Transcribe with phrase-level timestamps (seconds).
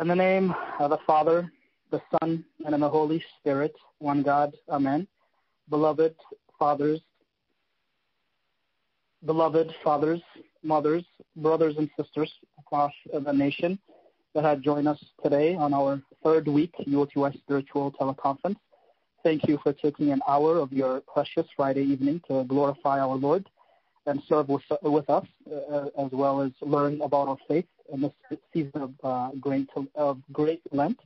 [0.00, 1.50] In the name of the Father,
[1.90, 5.08] the Son, and of the Holy Spirit, one God, Amen.
[5.70, 6.14] Beloved
[6.56, 7.00] fathers,
[9.26, 10.20] beloved fathers,
[10.62, 13.76] mothers, brothers, and sisters across the nation
[14.36, 18.56] that have joined us today on our third week UOTY Spiritual Teleconference.
[19.24, 23.48] Thank you for taking an hour of your precious Friday evening to glorify our Lord
[24.06, 28.38] and serve with, with us, uh, as well as learn about our faith in this
[28.52, 30.98] season of uh, great, of great Lent.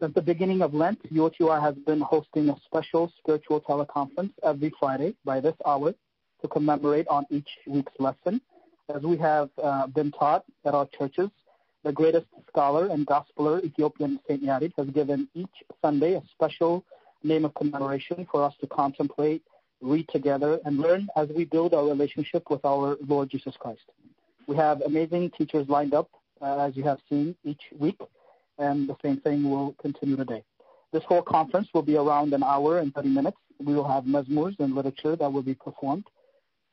[0.00, 5.14] Since the beginning of Lent, UOTY has been hosting a special spiritual teleconference every Friday
[5.24, 5.94] by this hour
[6.42, 8.40] to commemorate on each week's lesson.
[8.94, 11.30] As we have uh, been taught at our churches,
[11.84, 16.84] the greatest scholar and gospeler, Ethiopian Saint Yared, has given each Sunday a special
[17.22, 19.42] name of commemoration for us to contemplate,
[19.80, 23.84] read together, and learn as we build our relationship with our Lord Jesus Christ.
[24.46, 26.08] We have amazing teachers lined up,
[26.40, 27.98] uh, as you have seen each week,
[28.58, 30.44] and the same thing will continue today.
[30.92, 33.38] This whole conference will be around an hour and 30 minutes.
[33.58, 36.04] We will have mezmurs and literature that will be performed.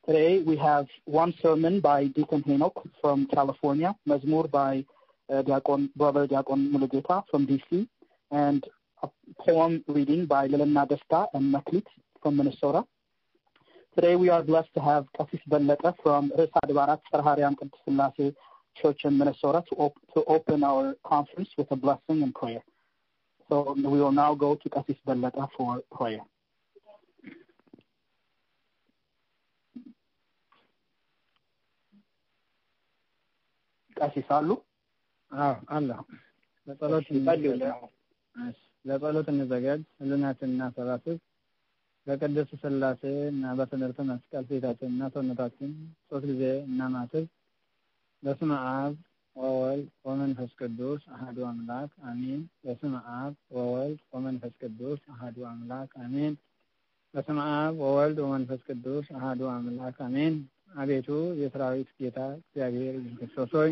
[0.06, 4.86] Today we have one sermon by Deacon Hanok from California, mezmur by
[5.32, 7.88] uh, Diakon, Brother Diakon Mulugeta from DC,
[8.32, 8.66] and
[9.04, 11.86] a poem reading by Lilina Desta and Maklit
[12.22, 12.84] from Minnesota.
[13.97, 18.35] Today we are blessed to have Kasis Belleta from Risa Adbarat Sarhariam Kadisillase
[18.77, 22.63] Church in Minnesota to, op- to open our conference with a blessing and prayer.
[23.51, 26.21] So we will now go to Kasis Belleta for prayer.
[33.97, 34.49] ቀሲስ አሉ?
[35.31, 36.01] አዎ አለሁ።
[36.67, 37.07] ለጸሎት
[38.37, 41.17] እሺ፣ ለጸሎት እንዘጋጅ። ህሊናችንን እናሰባስብ።
[42.08, 45.72] በቅድስት ሥላሴ እና በትምህርተ መስቀል ፊታችንና ሰውነታችን
[46.08, 47.26] ሶስት ጊዜ እናማትብ።
[48.24, 48.94] በስመ አብ
[49.36, 56.34] ወወልድ ወመንፈስ ቅዱስ አሐዱ አምላክ አሜን። በስመ አብ ወወልድ ወመንፈስ ቅዱስ አሐዱ አምላክ አሜን።
[57.14, 60.36] በስመ አብ ወወልድ ወመንፈስ ቅዱስ አሐዱ አምላክ አሜን።
[60.76, 61.10] አቤቱ
[61.40, 63.72] የሰራዊት ጌታ እግዚአብሔር ክርስቶስ ሆይ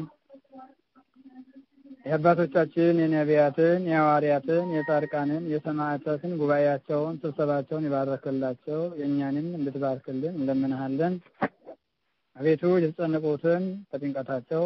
[2.06, 11.16] የአባቶቻችን የነቢያትን፣ የሐዋርያትን፣ የጻድቃንን፣ የሰማዕታትን ጉባኤያቸውን ስብሰባቸውን ይባረክላቸው የእኛንም እንድትባርክልን እንለምንሃለን።
[12.36, 14.64] አቤቱ የተጨነቁትን ከጭንቀታቸው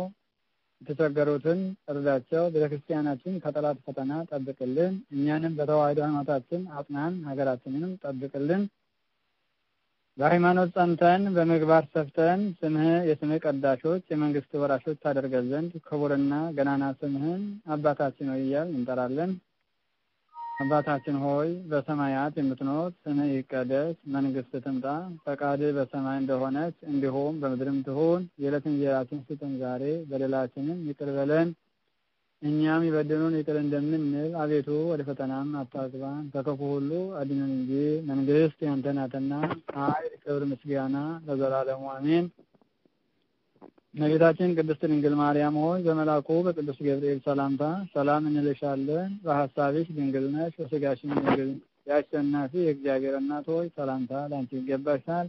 [0.82, 1.60] የተቸገሩትን
[1.92, 8.64] እርዳቸው። ቤተ ክርስቲያናችን ከጠላት ፈተና ጠብቅልን። እኛንም በተዋህዶ ሃይማኖታችን አጽናን። ሀገራችንንም ጠብቅልን።
[10.18, 17.42] በሃይማኖት ጸንተን በምግባር ሰፍተን ስምህ የስምህ ቀዳሾች የመንግስት ወራሾች ታደርገን ዘንድ ክቡርና ገናና ስምህን
[17.76, 19.32] አባታችን ሆይ እያልን እንጠራለን።
[20.58, 24.86] አባታችን ሆይ በሰማያት የምትኖር ስምህ ይቀደስ፣ መንግስት ትምጣ፣
[25.26, 31.50] ፈቃድህ በሰማይ እንደሆነች እንዲሁም በምድርም ትሁን። የዕለት እንጀራችን ስጠን ዛሬ፣ በደላችንም ይቅር በለን
[32.44, 36.90] እኛም ይበድሉን ይቅር እንደምንል፣ አቤቱ ወደ ፈተናም አታግባን ከክፉ ሁሉ
[37.20, 37.72] አድነን እንጂ
[38.10, 39.32] መንግስት ያንተ ናትና
[39.78, 40.96] ኃይል፣ ክብር፣ ምስጋና
[41.28, 42.26] ለዘላለሙ አሜን።
[43.96, 51.14] እመቤታችን ቅድስት ድንግል ማርያም ሆይ በመልአኩ በቅዱስ ገብርኤል ሰላምታ ሰላም እንልሻለን። በሀሳብሽ ድንግል ነሽ፣ በስጋሽም
[51.18, 51.52] ድንግል
[51.88, 55.28] የአሸናፊ የእግዚአብሔር እናት ሆይ ሰላምታ ለአንቺ ይገባሻል።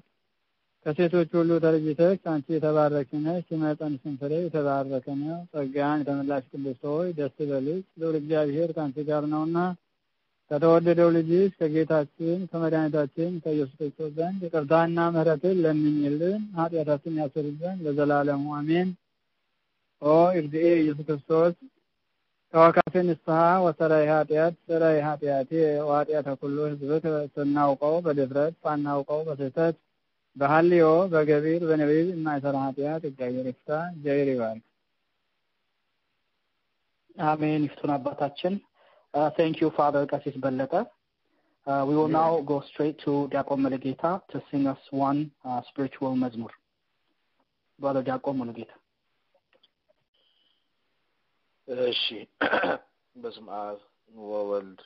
[0.87, 7.37] ከሴቶች ሁሉ ተለይተሽ አንቺ የተባረክሽ ነሽ፣ የማኅፀንሽን ፍሬ የተባረከ ነው። ጸጋን የተመላሽ ቅድስት ሆይ ደስ
[7.43, 9.59] ይበልሽ፣ ልዑል እግዚአብሔር ከአንቺ ጋር ነውና
[10.51, 18.91] ከተወደደው ልጅሽ ከጌታችን ከመድኃኒታችን ከኢየሱስ ክርስቶስ ዘንድ ይቅርታና ምሕረትን ለምኝልን ኃጢአታችን ያስርልን ዘንድ ለዘላለሙ አሜን።
[20.03, 21.55] ኦ እግዚእ ኢየሱስ ክርስቶስ
[22.55, 25.51] ተወካፌ ንስሐ ወሰራይ ኃጢአት ሰራይ ኃጢአቴ
[25.87, 26.93] ወኃጢአተ ኩሉ ሕዝብ
[27.35, 29.77] ስናውቀው በድፍረት ሳናውቀው በስህተት
[30.37, 34.65] በሐልዮ በገቢር በነቢብ የማይሰራ ኃጢአት እግዚአብሔር ይፍታ። እግዚአብሔር ይባርክ።
[37.27, 38.55] አሜን። ይፍቱን አባታችን።
[39.15, 40.81] Uh, thank you, Father Kasis Belleta.
[41.67, 46.17] Uh, we will now go straight to Diakon Mulugeta to sing us one uh, spiritual
[46.17, 46.51] mezmur.
[47.79, 48.77] Brother Diakon Mulugeta.
[51.87, 52.03] እሺ
[53.17, 53.79] በስመ አብ
[54.25, 54.81] ወወልድ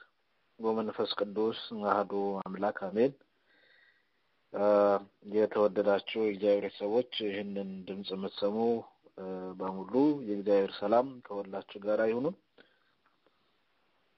[0.61, 2.13] ወመንፈስ ቅዱስ አሐዱ
[2.43, 3.13] አምላክ አሜን።
[5.33, 8.57] የተወደዳችሁ የእግዚአብሔር ሰዎች ይህንን ድምፅ የምትሰሙ
[9.59, 9.93] በሙሉ
[10.27, 12.27] የእግዚአብሔር ሰላም ከሁላችሁ ጋር ይሁኑ።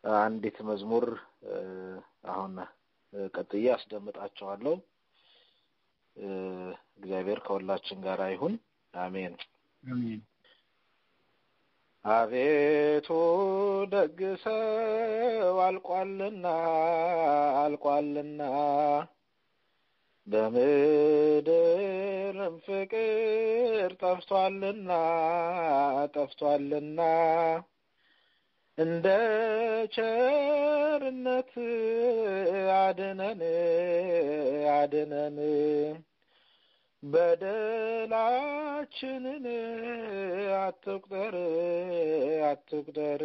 [0.04, 1.06] አንዲት መዝሙር
[2.30, 2.54] አሁን
[3.34, 4.74] ቀጥዬ አስደምጣቸዋለሁ።
[6.98, 8.54] እግዚአብሔር ከሁላችን ጋር ይሁን።
[8.94, 9.34] አሜን።
[9.82, 10.20] አሜን።
[12.04, 13.08] አቤቱ
[13.92, 14.60] ደግ ሰው
[15.64, 16.46] አልቋልና
[17.62, 18.42] አልቋልና
[21.20, 21.86] በምድርም
[22.66, 24.90] ፍቅር ጠፍቷልና
[26.14, 27.00] ጠፍቷልና
[28.78, 29.06] እንደ
[29.94, 31.52] ቸርነት
[32.76, 33.42] አድነን
[34.74, 35.38] አድነን
[38.02, 39.46] በደላችንን
[40.60, 41.36] አትቁጠር
[42.48, 43.22] አትቁጠር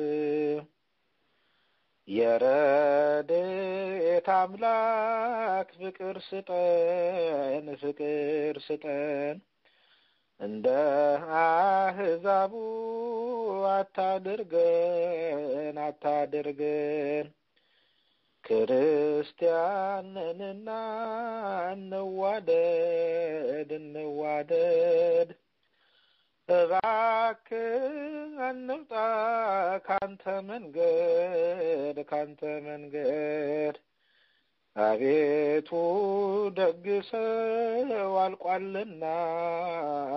[2.98, 9.38] የረድኤት አምላክ ፍቅር ስጠን ፍቅር ስጠን።
[10.40, 10.68] እንደ
[11.40, 12.54] አህዛቡ
[13.76, 14.68] አታድርገን
[15.86, 17.28] አታድርገን።
[18.44, 19.48] ክርስቲያንንና
[21.72, 22.52] እንዋደድ
[23.78, 25.30] እንዋደድ።
[26.50, 28.15] እባክህ
[28.46, 28.92] አንውጣ
[29.86, 33.76] ካንተ መንገድ ካንተ መንገድ።
[34.76, 35.70] አቤቱ
[36.58, 39.04] ደግ ሰው አልቋልና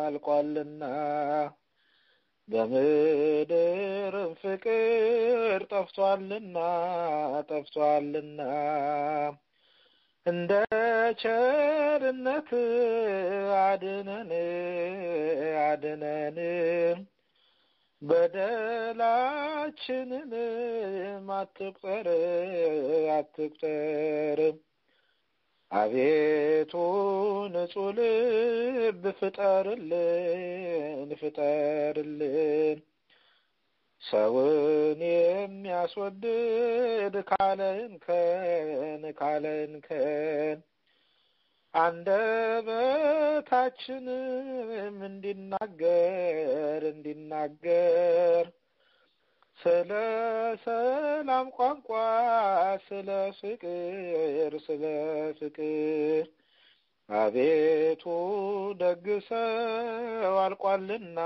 [0.04, 0.82] አልቋልና።
[2.48, 6.56] በምድርም ፍቅር ጠፍቷልና
[7.48, 8.40] ጠፍቷልና።
[10.26, 10.52] እንደ
[11.20, 12.50] ቸርነት
[13.60, 14.32] አድነን
[15.64, 16.38] አድነን
[18.90, 20.32] በደላችንን
[21.30, 22.06] አትቁጠር
[23.10, 24.40] አትቁጠር።
[25.70, 26.72] አቤቱ
[27.54, 29.90] ንጹሕ ልብ ፍጠርልን
[31.20, 32.78] ፍጠርልን።
[34.02, 36.24] ሰውን የሚያስወድድ
[37.30, 40.58] ካለንከን ካለንከን
[43.40, 44.16] አንደበታችንም
[45.08, 48.44] እንዲናገር እንዲናገር
[49.58, 49.90] ስለ
[50.64, 51.88] ሰላም ቋንቋ
[52.86, 53.08] ስለ
[53.40, 54.84] ፍቅር ስለ
[55.40, 56.26] ፍቅር
[57.08, 58.04] አቤቱ
[58.80, 61.18] ደግ ሰው አልቋልና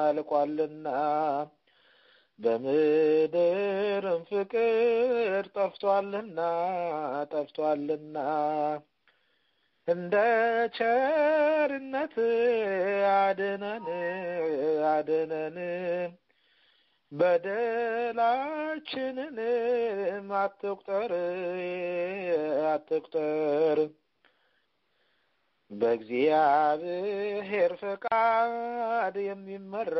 [0.00, 0.86] አልቋልና
[2.38, 6.40] በምድርም ፍቅር ጠፍቷልና
[7.32, 8.16] ጠፍቷልና
[9.88, 10.14] እንደ
[10.76, 12.14] ቸርነት
[13.16, 13.86] አድነን
[14.88, 15.58] አድነን
[18.08, 19.36] በደላችንን
[20.36, 21.12] አትቁጠር
[22.70, 23.78] አትቁጠር።
[25.70, 29.98] በእግዚአብሔር ፈቃድ የሚመራ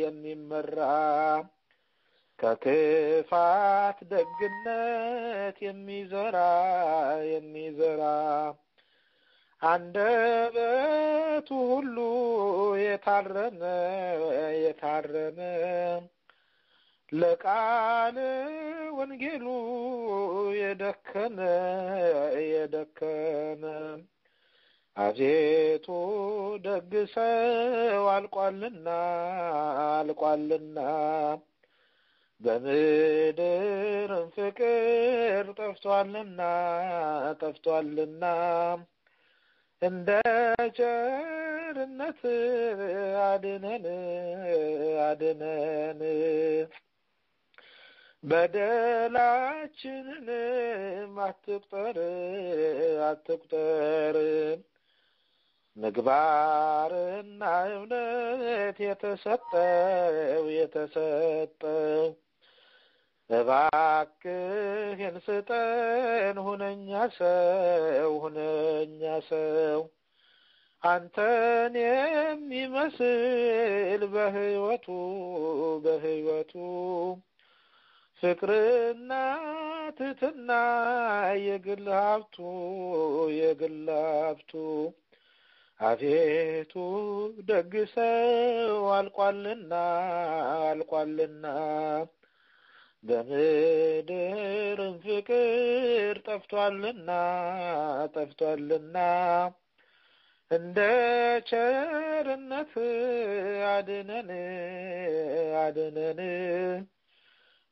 [0.00, 0.78] የሚመራ
[2.38, 6.36] ከክፋት ደግነት የሚዘራ
[7.32, 8.02] የሚዘራ
[9.64, 11.96] አንደበቱ ሁሉ
[12.82, 13.62] የታረመ
[14.62, 15.38] የታረመ
[17.12, 18.16] ለቃል
[18.90, 19.46] ወንጌሉ
[20.56, 21.38] የደከመ
[22.48, 23.62] የደከመ።
[24.96, 25.86] አቤቱ
[26.64, 26.92] ደግ
[28.10, 28.88] አልቋልና
[29.94, 30.78] አልቋልና
[32.40, 36.40] በምድርም ፍቅር ጠፍቷልና
[37.40, 38.24] ጠፍቷልና
[39.84, 40.10] እንደ
[40.76, 42.20] ቸርነት
[43.24, 43.86] አድነን
[45.04, 46.00] አድነን።
[48.22, 50.28] በደላችንን
[51.18, 51.98] አትቁጠር
[53.08, 54.18] አትቁጠር።
[55.76, 57.40] ምግባርና
[57.70, 62.04] እውነት የተሰጠው የተሰጠው
[63.30, 69.80] እባክህን ስጠን ሁነኛ ሰው ሁነኛ ሰው
[70.82, 73.12] አንተን የሚመስል
[74.14, 74.86] በህይወቱ
[75.84, 76.52] በህይወቱ
[78.22, 79.12] ፍቅርና
[79.98, 80.50] ትትና
[81.44, 82.36] የግል ሀብቱ
[83.38, 83.80] የግል
[84.18, 84.52] ሀብቱ
[85.80, 86.74] አቤቱ
[87.48, 89.72] ደግ ሰው አልቋልና
[90.68, 91.46] አልቋልና
[93.04, 97.10] በምድርም ፍቅር ጠፍቷልና
[98.14, 98.96] ጠፍቷልና
[100.50, 100.78] እንደ
[101.50, 102.74] ቸርነት
[103.70, 104.30] አድነን
[105.62, 106.20] አድነን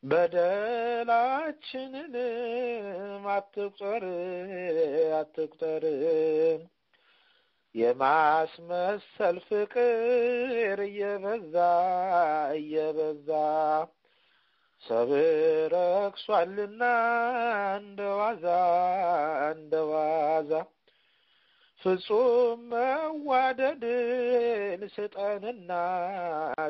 [0.02, 2.14] በደላችንን
[3.28, 4.04] አትቁጠር
[5.18, 5.84] አትቁጠር።
[7.74, 11.54] የማስመሰል ፍቅር እየበዛ
[12.56, 13.28] እየበዛ
[14.84, 15.24] ሰብር
[15.72, 16.82] ረክሷልና
[17.76, 18.46] እንደ ዋዛ
[19.50, 20.50] እንደ ዋዛ።
[21.80, 23.82] ፍጹም መዋደድን
[24.94, 25.70] ስጠንና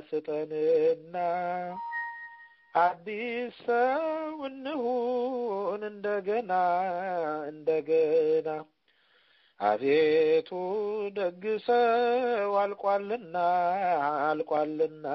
[0.08, 1.16] ስጠንና።
[2.74, 4.04] አዲስ ሰው
[4.46, 6.52] እንሁን እንደገና
[7.48, 8.48] እንደገና።
[9.60, 10.50] አቤቱ
[11.16, 11.42] ደግ
[12.58, 13.36] አልቋልና
[14.24, 15.06] አልቋልና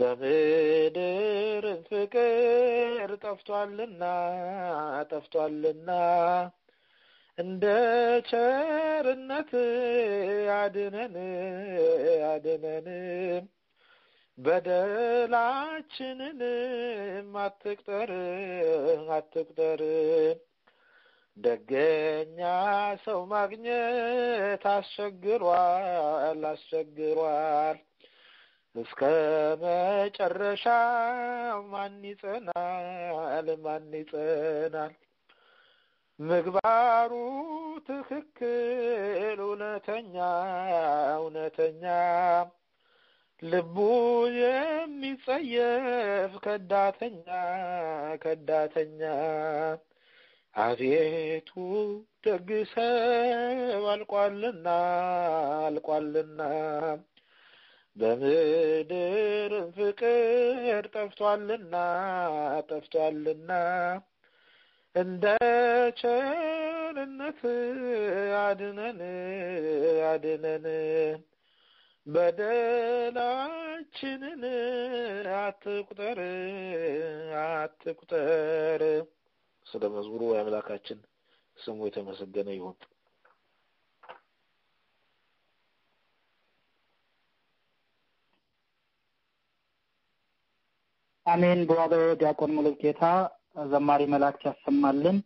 [0.00, 4.02] በምድር ፍቅር ጠፍቷልና
[5.10, 5.88] ጠፍቷልና
[7.38, 7.64] እንደ
[8.30, 9.52] ቸርነት
[10.56, 11.16] አድነን
[12.30, 12.88] አድነን
[16.02, 18.10] በደላችንንም አትቅጠር
[19.16, 19.80] አትቅጠር
[21.36, 22.40] ደገኛ
[23.04, 27.78] ሰው ማግኘት አስቸግሯል አስቸግሯል
[28.74, 29.00] እስከ
[29.62, 30.64] መጨረሻ
[31.70, 33.46] ማን ይጸናል?
[33.62, 34.92] ማን ይጸናል?
[36.18, 37.12] ምግባሩ
[37.88, 38.52] ትክክል
[39.40, 40.14] እውነተኛ
[41.16, 41.84] እውነተኛ።
[43.42, 43.76] ልቡ
[44.40, 45.52] የሚጸየፍ
[46.44, 47.26] ከዳተኛ
[48.22, 49.00] ከዳተኛ።
[50.54, 51.50] አቤቱ
[52.24, 52.96] ደግሰው
[53.92, 54.66] አልቋልና
[55.66, 56.40] አልቋልና
[57.96, 61.74] በምድር ፍቅር ጠፍቷልና
[62.68, 63.50] ጠፍቷልና
[64.94, 65.24] እንደ
[66.00, 67.40] ቸርነት
[68.40, 69.00] አድነን
[70.10, 70.66] አድነን
[73.12, 74.42] በደላችንን
[75.38, 76.20] አትቁጠር
[77.44, 78.82] አትቁጠር።
[79.66, 80.98] ስለ መዝሙሩ የአምላካችን
[81.56, 82.76] ስሙ የተመሰገነ ይሁን።
[91.29, 93.03] አሜን። ብራዘር ዲያቆን ሙሉጌታ
[93.73, 95.19] ዘማሪ መላእክት ያሰማልን።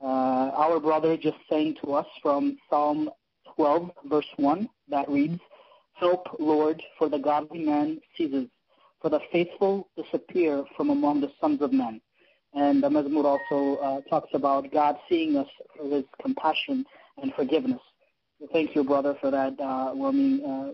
[0.00, 3.10] Uh, our brother just sang to us from Psalm
[3.56, 5.38] 12, verse 1, that reads,
[5.94, 8.46] Help, Lord, for the godly man ceases,
[9.02, 12.00] for the faithful disappear from among the sons of men.
[12.54, 15.46] And the Mazmur also uh, talks about God seeing us
[15.76, 16.84] for his compassion
[17.22, 17.82] and forgiveness.
[18.40, 20.70] So thank you, brother, for that uh, warming uh,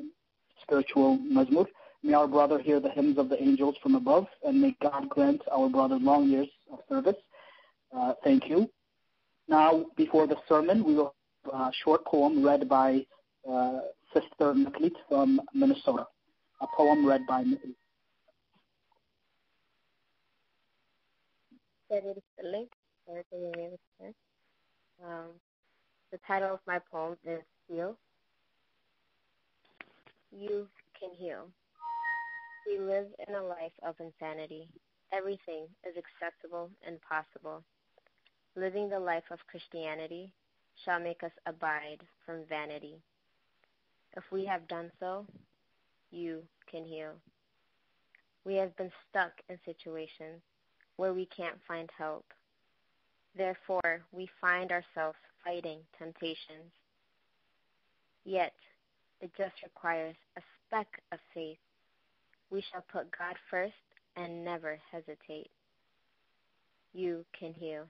[0.63, 1.67] spiritual Mazmur.
[2.04, 5.42] May our brother hear the hymns of the angels from above, and may God grant
[5.52, 7.16] our brother long years of service.
[7.96, 8.70] Uh, thank you.
[9.48, 11.14] Now, before the sermon, we will
[11.46, 13.06] have a short poem read by
[13.50, 13.80] uh,
[14.14, 16.08] Sister Maklit from Minnesota.
[16.62, 17.76] A poem read by Maklit.
[25.04, 25.28] Um,
[26.12, 27.98] the title of my poem is Heal.
[30.32, 30.68] You
[31.00, 31.48] can heal.
[32.68, 34.68] We live in a life of insanity.
[35.12, 37.64] Everything is accessible and possible.
[38.56, 40.32] Living the life of Christianity
[40.86, 43.02] shall make us abide from vanity.
[44.16, 45.26] If we have done so,
[46.12, 47.14] you can heal.
[48.46, 50.42] We have been stuck in situations
[50.98, 52.26] where we can't find help.
[53.36, 56.72] Therefore, we find ourselves fighting temptations.
[58.26, 58.54] Yet,
[59.20, 61.58] it just requires a speck of faith.
[62.52, 63.74] We shall put God first
[64.18, 65.50] and never hesitate.
[66.94, 67.86] You can heal.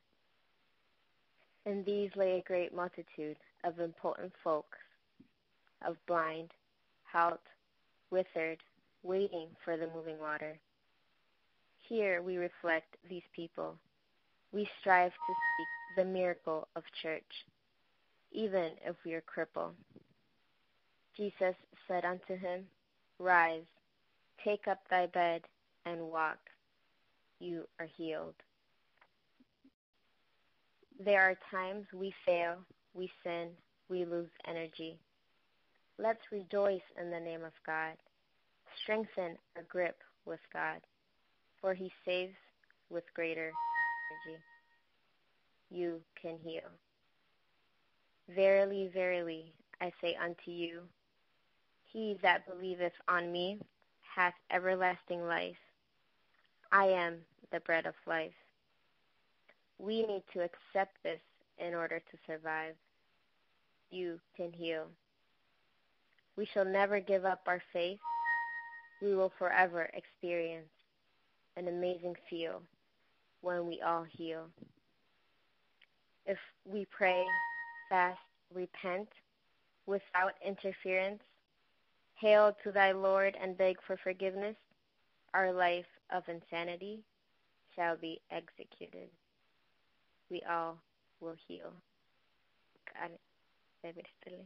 [1.65, 4.77] In these lay a great multitude of impotent folks,
[5.85, 6.51] of blind,
[7.11, 7.41] halt,
[8.11, 8.59] withered,
[9.03, 10.57] waiting for the moving water.
[11.89, 13.75] Here we reflect these people.
[14.51, 17.45] We strive to speak the miracle of church,
[18.31, 19.75] even if we are crippled.
[21.17, 21.55] Jesus
[21.87, 22.65] said unto him,
[23.19, 23.65] Rise,
[24.43, 25.41] take up thy bed,
[25.85, 26.37] and walk.
[27.39, 28.35] You are healed.
[31.03, 32.57] There are times we fail,
[32.93, 33.49] we sin,
[33.89, 34.99] we lose energy.
[35.97, 37.95] Let's rejoice in the name of God.
[38.83, 40.79] Strengthen our grip with God,
[41.59, 42.35] for he saves
[42.89, 43.51] with greater
[44.27, 44.41] energy.
[45.71, 46.69] You can heal.
[48.35, 50.81] Verily, verily, I say unto you,
[51.91, 53.59] he that believeth on me
[54.13, 55.55] hath everlasting life.
[56.71, 57.17] I am
[57.51, 58.31] the bread of life.
[59.77, 61.19] We need to accept this
[61.57, 62.75] in order to survive.
[63.89, 64.85] You can heal.
[66.37, 67.99] We shall never give up our faith.
[69.01, 70.69] We will forever experience
[71.57, 72.61] an amazing feel
[73.41, 74.45] when we all heal.
[76.25, 77.23] If we pray,
[77.89, 78.19] fast,
[78.53, 79.09] repent
[79.87, 81.21] without interference,
[82.21, 84.55] hail to thy Lord and beg for forgiveness,
[85.33, 86.99] our life of insanity
[87.75, 89.09] shall be executed.
[90.29, 90.77] We all
[91.19, 91.73] will heal.
[92.93, 93.11] God,
[93.83, 94.45] evidently.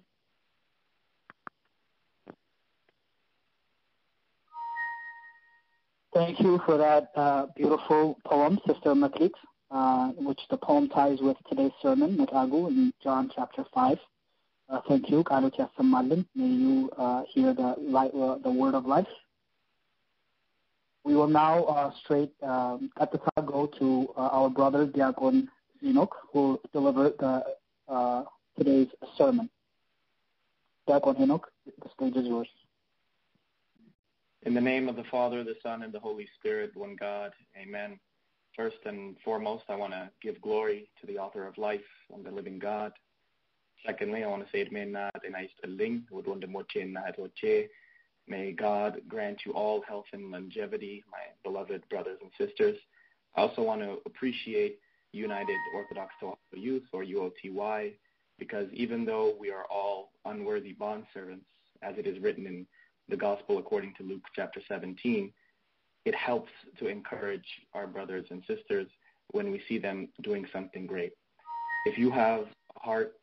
[6.14, 9.32] Thank you for that uh, beautiful poem, Sister Maklit,
[9.70, 13.98] uh, which the poem ties with today's sermon, Matagu, in John chapter 5.
[14.69, 16.21] Uh, thank you, ቃሎት ያሰማልን.
[16.41, 16.75] May you
[17.05, 19.13] uh, hear the, light, uh, the word of life.
[21.07, 25.49] We will now uh, straight um, at the top go to uh, our brother Diakon
[25.83, 27.35] Enoch, who will deliver the,
[27.89, 28.25] uh,
[28.57, 28.89] today's
[29.19, 29.49] sermon.
[30.87, 31.47] Diakon Enoch,
[31.83, 32.49] the stage is yours.
[34.43, 37.99] In the name of the Father, the Son, and the Holy Spirit, one God, Amen.
[38.57, 41.81] First and foremost, I want to give glory to the author of life
[42.13, 42.93] and the living God.
[43.86, 44.98] Secondly, I want to say Amen.
[48.28, 52.78] May God grant you all health and longevity, my beloved brothers and sisters.
[53.36, 54.80] I also want to appreciate
[55.12, 56.14] United Orthodox
[56.54, 57.94] Youth, or UOTY,
[58.40, 61.46] because even though we are all unworthy bondservants,
[61.84, 62.66] as it is written in
[63.10, 65.32] the Gospel according to Luke chapter 17,
[66.06, 68.88] it helps to encourage our brothers and sisters
[69.32, 71.14] when we see them doing something great.
[71.86, 73.14] If you have a heart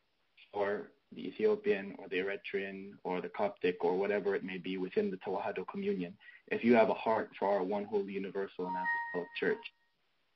[0.53, 5.11] for the Ethiopian or the Eritrean or the Coptic or whatever it may be within
[5.11, 6.15] the Tewahedo communion,
[6.49, 9.65] if you have a heart for our one holy universal and apostolic church,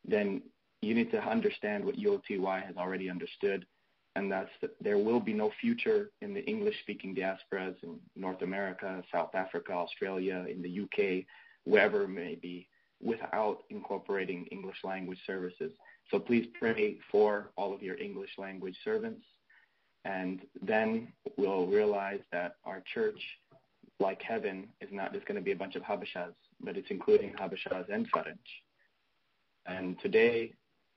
[0.06, 0.42] then
[0.82, 3.66] you need to understand what UOTY has already understood,
[4.14, 9.02] and that's that there will be no future in the English-speaking diasporas in North America,
[9.12, 11.24] South Africa, Australia, in the UK,
[11.64, 12.68] wherever it may be,
[13.02, 15.72] without incorporating English language services.
[16.10, 19.24] So please pray for all of your English language servants
[20.06, 23.20] and then we'll realize that our church,
[23.98, 27.32] like heaven, is not just going to be a bunch of Habashas, but it's including
[27.32, 28.38] Habashas and Faranj.
[29.66, 30.52] And today,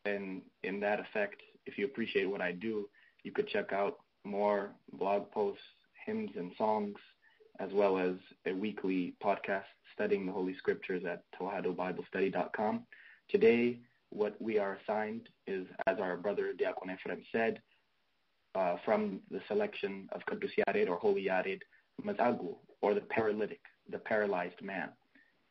[0.06, 2.88] in, in that effect, if you appreciate what I do,
[3.24, 5.64] you could check out more blog posts,
[6.06, 6.98] hymns, and songs,
[7.60, 8.14] as well as
[8.46, 9.64] a weekly podcast
[9.96, 12.84] studying the Holy Scriptures at TewahedoBibleStudy.com.
[13.28, 13.80] Today,
[14.12, 17.60] what we are assigned is, as our brother Diakon Ephraim said,
[18.56, 21.62] uh, from the selection of Qudus Yared or Holy Yared,
[22.04, 24.90] Mazagu, or the paralytic, the paralyzed man.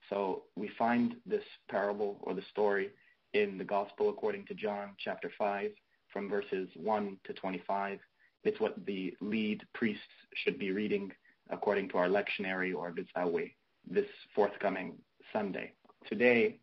[0.09, 2.90] So we find this parable or the story
[3.35, 5.71] in the Gospel according to John chapter 5
[6.13, 7.99] from verses 1 to 25.
[8.45, 10.02] It's what the lead priests
[10.34, 11.13] should be reading
[11.50, 13.52] according to our lectionary or Bizawe
[13.91, 14.95] this forthcoming
[15.32, 15.73] Sunday.
[16.08, 16.58] Today,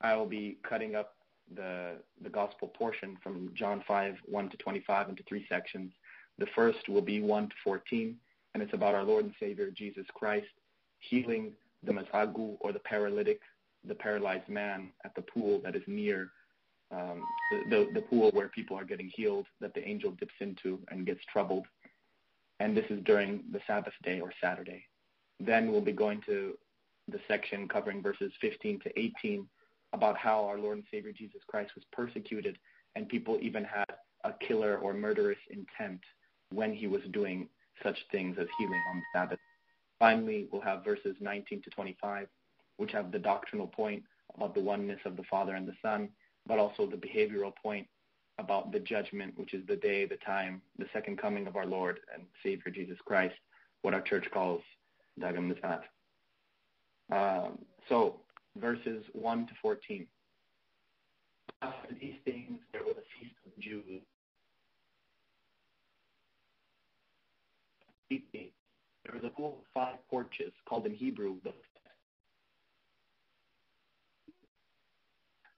[0.00, 1.15] I will be cutting up
[1.54, 5.92] the the gospel portion from John 5, 1 to 25 into three sections.
[6.38, 8.16] The first will be 1 to 14,
[8.54, 10.46] and it's about our Lord and Savior Jesus Christ
[10.98, 13.40] healing the mazagu or the paralytic,
[13.86, 16.30] the paralyzed man at the pool that is near
[16.90, 17.22] um,
[17.68, 21.20] the, the pool where people are getting healed that the angel dips into and gets
[21.32, 21.66] troubled.
[22.60, 24.84] And this is during the Sabbath day or Saturday.
[25.40, 26.56] Then we'll be going to
[27.08, 29.46] the section covering verses 15 to 18
[29.92, 32.58] about how our Lord and Savior Jesus Christ was persecuted,
[32.94, 33.86] and people even had
[34.24, 36.00] a killer or murderous intent
[36.52, 37.48] when he was doing
[37.82, 39.38] such things as healing on the Sabbath.
[39.98, 42.28] Finally, we'll have verses 19 to 25,
[42.76, 44.02] which have the doctrinal point
[44.34, 46.08] about the oneness of the Father and the Son,
[46.46, 47.86] but also the behavioral point
[48.38, 52.00] about the judgment, which is the day, the time, the second coming of our Lord
[52.12, 53.34] and Savior Jesus Christ,
[53.82, 54.60] what our church calls
[55.20, 55.82] Dagam Nizat.
[57.10, 58.20] Um, so
[58.60, 60.06] verses 1 to 14.
[61.62, 64.02] After these things, there was a feast of Jews.
[68.10, 71.52] There was a pool of five porches, called in Hebrew the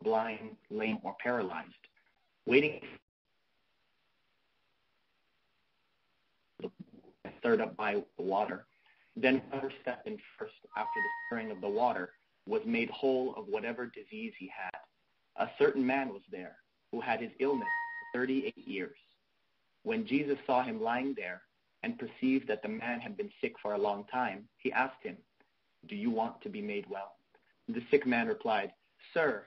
[0.03, 1.67] blind, lame, or paralyzed,
[2.47, 2.81] waiting
[7.39, 8.67] stirred up by the water.
[9.17, 12.11] Then whoever stepped in first after the stirring of the water
[12.49, 14.81] was made whole of whatever disease he had.
[15.37, 16.57] A certain man was there
[16.91, 17.69] who had his illness
[18.13, 18.97] for 38 years.
[19.83, 21.43] When Jesus saw him lying there
[21.83, 25.17] and perceived that the man had been sick for a long time, he asked him,
[25.89, 27.13] Do you want to be made well?
[27.69, 28.73] The sick man replied,
[29.13, 29.45] Sir,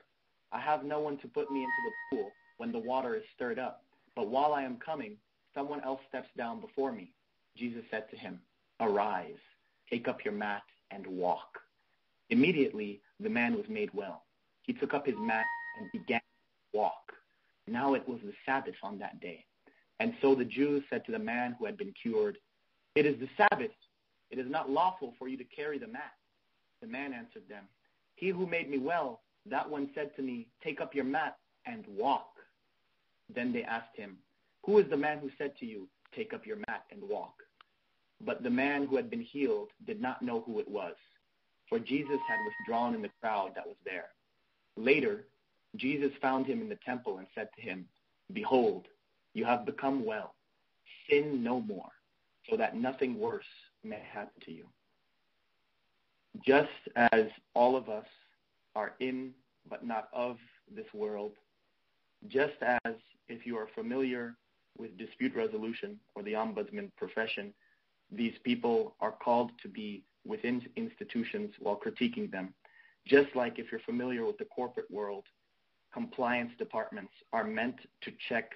[0.52, 3.58] I have no one to put me into the pool when the water is stirred
[3.58, 3.84] up,
[4.14, 5.16] but while I am coming,
[5.54, 7.12] someone else steps down before me.
[7.56, 8.40] Jesus said to him,
[8.80, 9.40] Arise,
[9.90, 11.58] take up your mat, and walk.
[12.32, 14.24] Immediately, the man was made well.
[14.62, 15.44] He took up his mat
[15.78, 17.12] and began to walk.
[17.68, 19.44] Now it was the Sabbath on that day.
[20.00, 22.38] And so the Jews said to the man who had been cured,
[22.94, 23.76] It is the Sabbath.
[24.30, 26.14] It is not lawful for you to carry the mat.
[26.80, 27.64] The man answered them,
[28.14, 31.84] He who made me well, that one said to me, Take up your mat and
[31.86, 32.30] walk.
[33.28, 34.16] Then they asked him,
[34.64, 37.34] Who is the man who said to you, Take up your mat and walk?
[38.24, 40.94] But the man who had been healed did not know who it was
[41.68, 44.08] for Jesus had withdrawn in the crowd that was there.
[44.76, 45.24] Later,
[45.76, 47.86] Jesus found him in the temple and said to him,
[48.32, 48.86] Behold,
[49.34, 50.34] you have become well.
[51.08, 51.90] Sin no more,
[52.48, 53.44] so that nothing worse
[53.82, 54.66] may happen to you.
[56.46, 58.06] Just as all of us
[58.74, 59.32] are in
[59.68, 60.36] but not of
[60.74, 61.32] this world,
[62.28, 62.94] just as
[63.28, 64.34] if you are familiar
[64.78, 67.52] with dispute resolution or the ombudsman profession,
[68.10, 72.54] these people are called to be within institutions while critiquing them.
[73.06, 75.24] Just like if you're familiar with the corporate world,
[75.92, 78.50] compliance departments are meant to check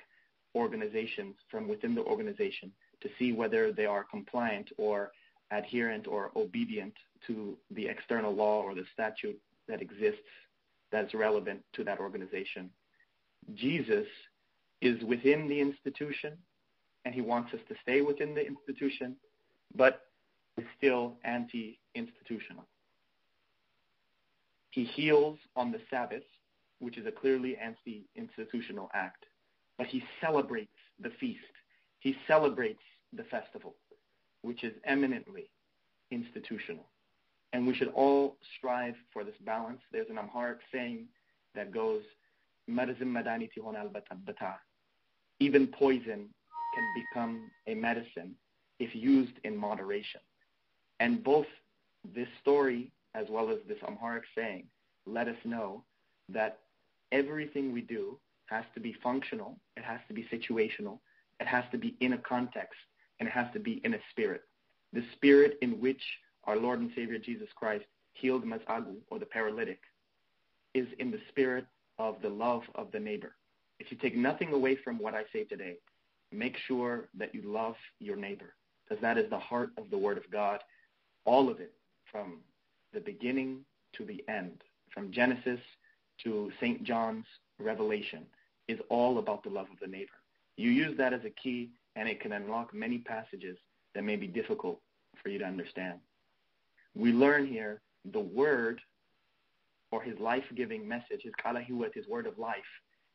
[0.55, 5.11] organizations from within the organization to see whether they are compliant or
[5.51, 6.95] adherent or obedient
[7.27, 10.21] to the external law or the statute that exists
[10.91, 12.71] that's relevant to that organization.
[13.55, 14.07] Jesus
[14.81, 16.37] is within the institution
[17.05, 19.17] and he wants us to stay within the institution,
[19.75, 20.06] but
[20.59, 22.67] is still anti institutional.
[24.71, 26.23] He heals on the Sabbath,
[26.81, 29.25] which is a clearly anti institutional act,
[29.79, 31.41] but he celebrates the feast.
[32.01, 33.75] He celebrates the festival,
[34.43, 35.51] which is eminently
[36.11, 36.87] institutional.
[37.53, 39.81] And we should all strive for this balance.
[39.93, 41.07] There's an Amharic saying
[41.55, 42.03] that goes,
[45.39, 46.29] even poison
[46.75, 48.35] can become a medicine
[48.79, 50.21] if used in moderation.
[51.01, 51.47] And both
[52.15, 54.65] this story as well as this Amharic saying
[55.07, 55.85] let us know
[56.29, 56.59] that
[57.13, 60.99] everything we do has to be functional, it has to be situational,
[61.41, 62.79] it has to be in a context,
[63.19, 64.43] and it has to be in a spirit.
[64.93, 66.03] The spirit in which
[66.45, 69.81] our Lord and Savior Jesus Christ healed Maz'agu, or the paralytic,
[70.75, 71.67] is in the spirit
[71.99, 73.35] of the love of the neighbor.
[73.79, 75.77] If you take nothing away from what I say today,
[76.33, 78.55] make sure that you love your neighbor,
[78.89, 80.61] because that is the heart of the Word of God.
[81.27, 81.73] All of it,
[82.11, 82.39] from
[82.95, 83.65] the beginning
[83.97, 84.63] to the end,
[84.95, 85.61] from Genesis
[86.25, 86.83] to St.
[86.85, 87.27] John's
[87.59, 88.25] Revelation,
[88.69, 90.13] is all about the love of the neighbor.
[90.57, 93.59] You use that as a key, and it can unlock many passages
[93.95, 94.81] that may be difficult
[95.23, 95.99] for you to understand.
[96.95, 97.81] We learn here
[98.13, 98.81] the word
[99.91, 102.57] or his life-giving message, his kalahiwat, his word of life,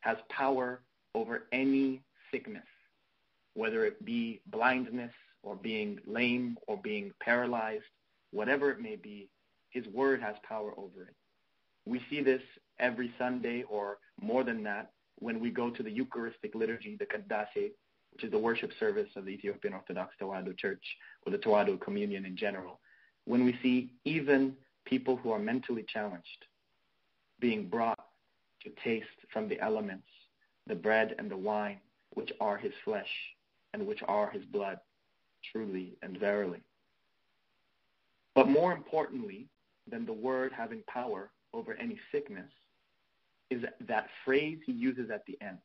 [0.01, 0.81] has power
[1.15, 2.67] over any sickness,
[3.53, 7.83] whether it be blindness or being lame or being paralyzed,
[8.31, 9.29] whatever it may be,
[9.69, 11.15] his word has power over it.
[11.85, 12.41] We see this
[12.79, 17.71] every Sunday or more than that when we go to the Eucharistic liturgy, the Kaddase,
[18.11, 20.83] which is the worship service of the Ethiopian Orthodox Tewahedo Church
[21.25, 22.79] or the Tewahedo Communion in general,
[23.25, 26.45] when we see even people who are mentally challenged
[27.39, 27.99] being brought
[28.63, 30.07] to taste from the elements,
[30.67, 31.79] the bread and the wine,
[32.11, 33.09] which are his flesh
[33.73, 34.79] and which are his blood,
[35.51, 36.61] truly and verily.
[38.41, 39.45] But more importantly
[39.87, 42.49] than the word having power over any sickness
[43.51, 45.59] is that phrase he uses at the end.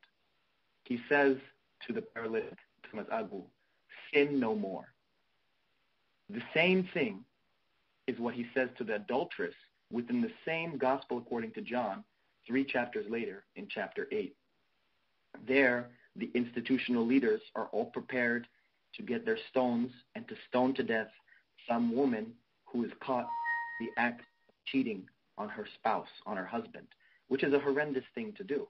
[0.84, 1.38] He says
[1.86, 2.58] to the paralytic,
[2.90, 3.44] Thomas Agu,
[4.12, 4.92] sin no more.
[6.28, 7.24] The same thing
[8.06, 9.54] is what he says to the adulteress
[9.90, 12.04] within the same gospel according to John,
[12.46, 14.36] three chapters later in chapter 8.
[15.48, 18.46] There, the institutional leaders are all prepared
[18.96, 21.08] to get their stones and to stone to death
[21.66, 22.34] some woman
[22.66, 23.28] who is caught
[23.80, 25.02] the act of cheating
[25.38, 26.86] on her spouse, on her husband,
[27.28, 28.66] which is a horrendous thing to do.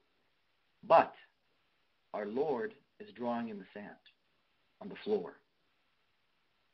[0.87, 1.13] But
[2.15, 3.97] our Lord is drawing in the sand,
[4.81, 5.35] on the floor.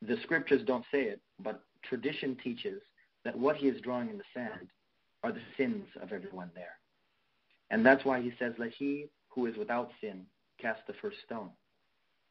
[0.02, 2.82] The scriptures don't say it, but tradition teaches
[3.24, 4.68] that what he is drawing in the sand
[5.22, 6.76] are the sins of everyone there.
[7.70, 10.26] And that's why he says, Let he who is without sin
[10.60, 11.50] cast the first stone.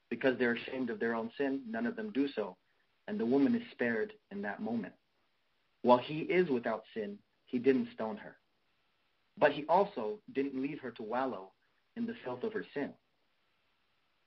[0.10, 2.58] Because they're ashamed of their own sin, none of them do so.
[3.12, 4.94] And the woman is spared in that moment.
[5.82, 8.38] While he is without sin, he didn't stone her.
[9.38, 11.52] But he also didn't leave her to wallow
[11.98, 12.92] in the filth of her sin.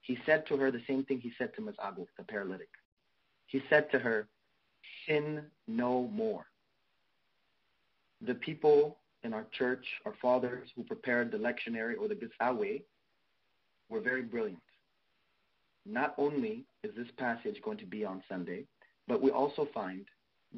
[0.03, 2.69] He said to her the same thing he said to Maz'agu, the paralytic.
[3.47, 4.29] He said to her,
[5.09, 6.45] sin no more.
[8.21, 12.83] The people in our church, our fathers who prepared the lectionary or the Bisawe,
[13.89, 14.61] were very brilliant.
[15.87, 18.67] Not only is this passage going to be on Sunday,
[19.09, 20.05] but we also find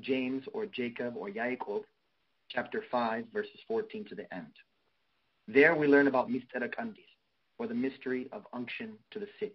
[0.00, 1.82] James or Jacob or Yaakov,
[2.48, 4.52] chapter 5, verses 14 to the end.
[5.48, 7.06] There we learn about Mystera Kandis,
[7.58, 9.54] or the mystery of unction to the sick.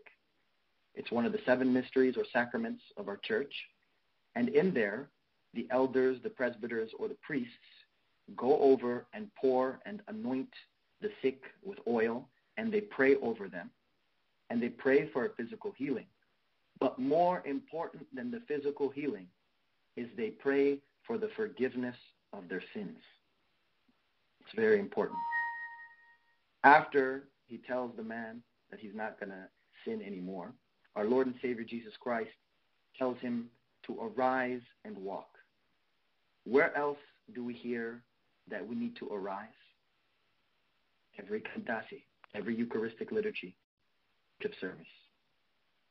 [0.95, 3.53] It's one of the seven mysteries or sacraments of our church.
[4.35, 5.09] And in there,
[5.53, 7.53] the elders, the presbyters, or the priests
[8.35, 10.49] go over and pour and anoint
[11.01, 12.27] the sick with oil,
[12.57, 13.69] and they pray over them.
[14.49, 16.07] And they pray for a physical healing.
[16.81, 19.27] But more important than the physical healing
[19.95, 21.95] is they pray for the forgiveness
[22.33, 22.97] of their sins.
[24.41, 25.19] It's very important.
[26.63, 28.41] After he tells the man
[28.71, 29.47] that he's not going to
[29.85, 30.53] sin anymore,
[30.95, 32.31] our Lord and Savior Jesus Christ
[32.97, 33.49] tells him
[33.85, 35.29] to arise and walk.
[36.45, 36.97] Where else
[37.35, 38.01] do we hear
[38.49, 39.47] that we need to arise?
[41.19, 43.55] Every kandasi, every Eucharistic liturgy,
[44.43, 44.87] of service.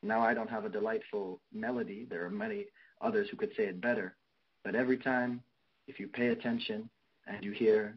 [0.02, 2.06] Now I don't have a delightful melody.
[2.08, 2.66] There are many
[3.00, 4.16] others who could say it better.
[4.64, 5.42] But every time,
[5.86, 6.88] if you pay attention
[7.26, 7.96] and you hear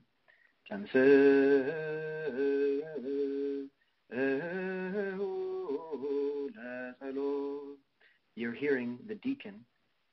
[8.35, 9.65] you're hearing the deacon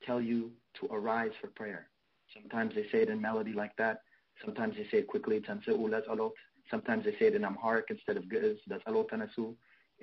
[0.04, 1.88] tell you to arise for prayer.
[2.34, 4.02] Sometimes they say it in melody like that.
[4.44, 5.42] Sometimes they say it quickly.
[5.46, 8.58] Sometimes they say it in Amharic instead of Ge'ez.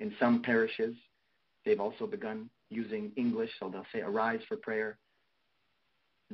[0.00, 0.94] In some parishes,
[1.68, 4.96] they've also begun using English, so they'll say arise for prayer.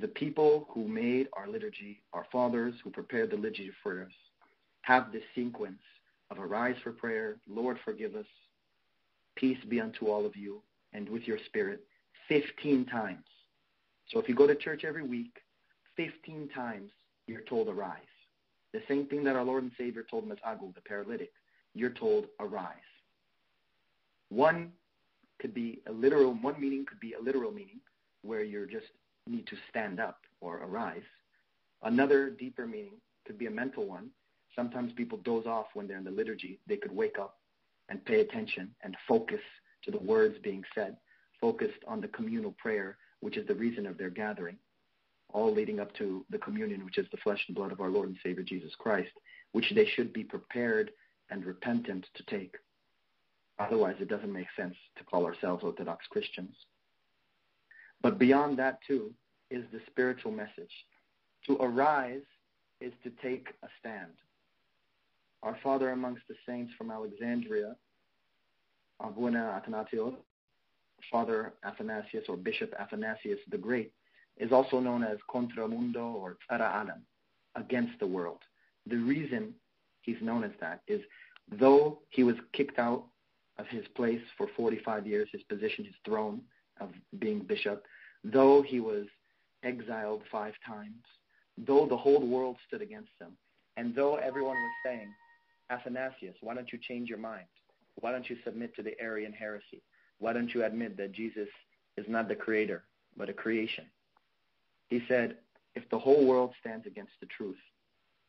[0.01, 4.13] The people who made our liturgy, our fathers who prepared the liturgy for us,
[4.83, 5.83] have this sequence
[6.31, 8.27] of arise for prayer, Lord forgive us,
[9.37, 11.81] peace be unto all of you, and with your spirit,
[12.29, 13.25] 15 times.
[14.13, 15.37] So if you go to church every week,
[15.97, 16.91] 15 times
[17.27, 17.99] you're told arise.
[18.73, 21.33] The same thing that our Lord and Savior told Mas'agu, the paralytic.
[21.75, 22.77] You're told arise.
[24.29, 24.73] One
[25.41, 27.81] could be a literal, one meaning could be a literal meaning
[28.23, 28.87] where you just
[29.27, 31.03] need to stand up or arise.
[31.83, 32.95] Another deeper meaning
[33.27, 34.11] could be a mental one.
[34.57, 36.59] Sometimes people doze off when they're in the liturgy.
[36.67, 37.39] They could wake up
[37.89, 39.41] and pay attention and focus
[39.83, 40.97] to the words being said,
[41.41, 44.57] focused on the communal prayer, which is the reason of their gathering,
[45.33, 48.09] all leading up to the communion, which is the flesh and blood of our Lord
[48.09, 49.13] and Savior Jesus Christ,
[49.53, 50.91] which they should be prepared
[51.31, 52.55] and repentant to take.
[53.59, 56.55] Otherwise, it doesn't make sense to call ourselves Orthodox Christians.
[58.03, 59.13] But beyond that, too,
[59.51, 60.73] is the spiritual message.
[61.47, 62.23] To arise
[62.81, 64.13] is to take a stand.
[65.43, 67.77] Our father amongst the saints from Alexandria,
[69.01, 70.17] Abuna Athanasios,
[71.11, 73.93] Father Athanasius or Bishop Athanasius the Great,
[74.39, 77.03] is also known as Contra Mundum or Tsara Alam,
[77.57, 78.41] against the world.
[78.87, 79.55] The reason
[80.01, 81.01] he's known as that is
[81.61, 83.05] though he was kicked out
[83.59, 86.41] of his place for 45 years, his position, his throne
[86.81, 87.85] of being bishop,
[88.25, 89.07] though he was
[89.63, 91.03] exiled five times,
[91.59, 93.33] though the whole world stood against him,
[93.77, 95.09] and though everyone was saying,
[95.71, 97.47] Athanasius, why don't you change your mind?
[98.01, 99.83] Why don't you submit to the Arian heresy?
[100.19, 101.49] Why don't you admit that Jesus
[101.97, 102.85] is not the creator,
[103.17, 103.85] but a creation?
[104.89, 105.37] He said,
[105.75, 107.59] if the whole world stands against the truth,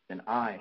[0.08, 0.58] then I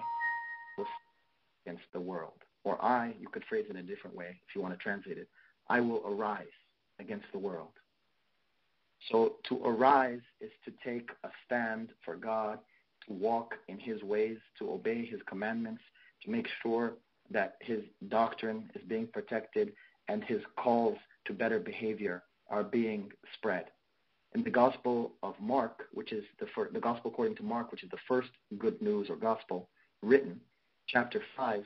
[0.78, 2.45] will stand against the world.
[2.66, 5.18] Or I, you could phrase it in a different way if you want to translate
[5.18, 5.30] it,
[5.70, 6.48] I will arise
[7.00, 7.72] against the world.
[9.10, 12.60] So to arise is to take a stand for God,
[13.08, 15.82] to walk in his ways, to obey his commandments,
[16.24, 16.96] to make sure
[17.30, 19.74] that his doctrine is being protected
[20.08, 23.66] and his calls to better behavior are being spread.
[24.34, 27.84] In the Gospel of Mark, which is the, first, the Gospel according to Mark, which
[27.84, 29.70] is the first good news or Gospel
[30.02, 30.40] written,
[30.88, 31.64] chapter 5,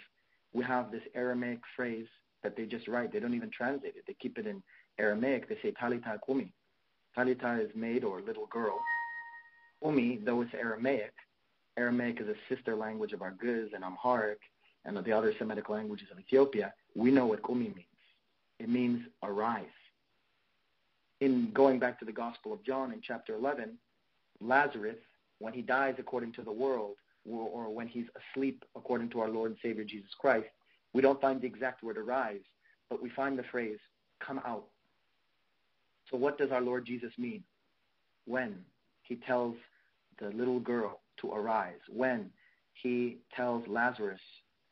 [0.54, 2.08] we have this Aramaic phrase
[2.44, 3.12] that they just write.
[3.12, 4.04] They don't even translate it.
[4.08, 4.64] They keep it in
[4.98, 5.50] Aramaic.
[5.50, 6.54] They say talita kumi.
[7.18, 8.80] Talita is maid or little girl.
[9.84, 11.14] Kumi, though it's Aramaic,
[11.78, 14.40] Aramaic is a sister language of Ge'ez and Amharic
[14.86, 16.74] and the other Semitic languages of Ethiopia.
[16.96, 17.86] We know what kumi means.
[18.60, 19.66] It means arise.
[21.22, 23.78] In going back to the Gospel of John in chapter 11,
[24.42, 24.98] Lazarus,
[25.40, 29.52] when he dies according to the world, or when he's asleep according to our Lord
[29.52, 30.48] and Savior Jesus Christ,
[30.94, 32.42] we don't find the exact word arise,
[32.90, 33.78] but we find the phrase
[34.20, 34.66] come out.
[36.10, 37.44] So what does our Lord Jesus mean
[38.26, 38.56] when
[39.04, 39.56] he tells
[40.20, 41.80] the little girl to arise?
[41.88, 42.32] When
[42.74, 44.22] he tells Lazarus,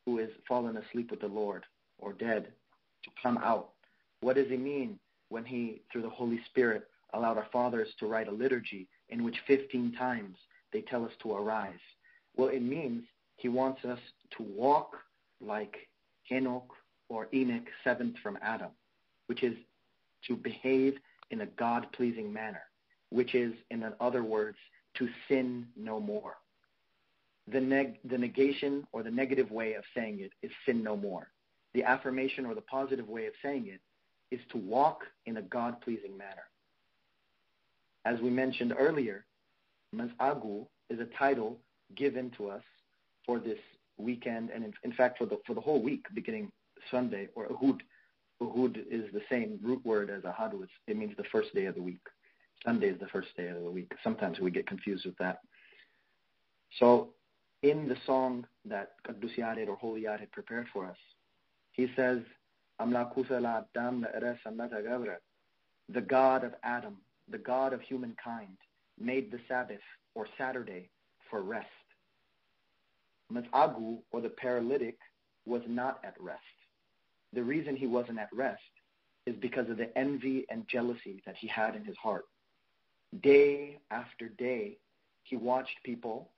[0.04, 1.64] who is fallen asleep with the Lord
[1.98, 2.48] or dead,
[3.04, 3.70] to come out?
[4.20, 8.28] What does he mean when he, through the Holy Spirit, allowed our fathers to write
[8.28, 10.36] a liturgy in which 15 times
[10.72, 11.78] they tell us to arise?
[12.38, 13.02] Well, it means
[13.36, 13.98] he wants us
[14.38, 14.96] to walk
[15.40, 15.76] like
[16.30, 16.72] Enoch
[17.08, 18.70] or Enoch, seventh from Adam,
[19.26, 19.56] which is
[20.28, 20.94] to behave
[21.30, 22.62] in a God-pleasing manner,
[23.10, 24.56] which is, in other words,
[24.94, 26.36] to sin no more.
[27.50, 31.28] The, neg- the negation or the negative way of saying it is sin no more.
[31.74, 33.80] The affirmation or the positive way of saying it
[34.34, 36.44] is to walk in a God-pleasing manner.
[38.04, 39.24] As we mentioned earlier,
[39.94, 41.58] Maz'agu is a title
[41.96, 42.62] given to us
[43.24, 43.58] for this
[43.96, 46.50] weekend, and in, in fact for the for the whole week, beginning
[46.90, 47.80] Sunday or Uhud.
[48.40, 50.62] Uhud is the same root word as Ahadu.
[50.62, 52.00] It's, it means the first day of the week.
[52.64, 53.92] Sunday is the first day of the week.
[54.02, 55.40] Sometimes we get confused with that.
[56.78, 57.10] So,
[57.62, 60.96] in the song that Qaddus Yared or Holy Yared had prepared for us,
[61.72, 62.20] he says,
[62.78, 62.86] The
[66.06, 66.96] God of Adam,
[67.30, 68.56] the God of humankind,
[69.00, 69.80] made the Sabbath
[70.14, 70.90] or Saturday
[71.30, 71.66] for rest.
[73.32, 74.98] Maz'agu, or the paralytic,
[75.46, 76.40] was not at rest.
[77.32, 78.62] The reason he wasn't at rest
[79.26, 82.24] is because of the envy and jealousy that he had in his heart.
[83.22, 84.78] Day after day,
[85.24, 86.30] he watched people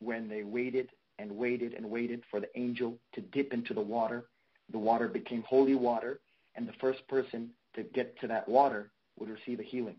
[0.00, 4.26] when they waited and waited and waited for the angel to dip into the water.
[4.70, 6.20] The water became holy water,
[6.54, 9.96] and the first person to get to that water would receive a healing.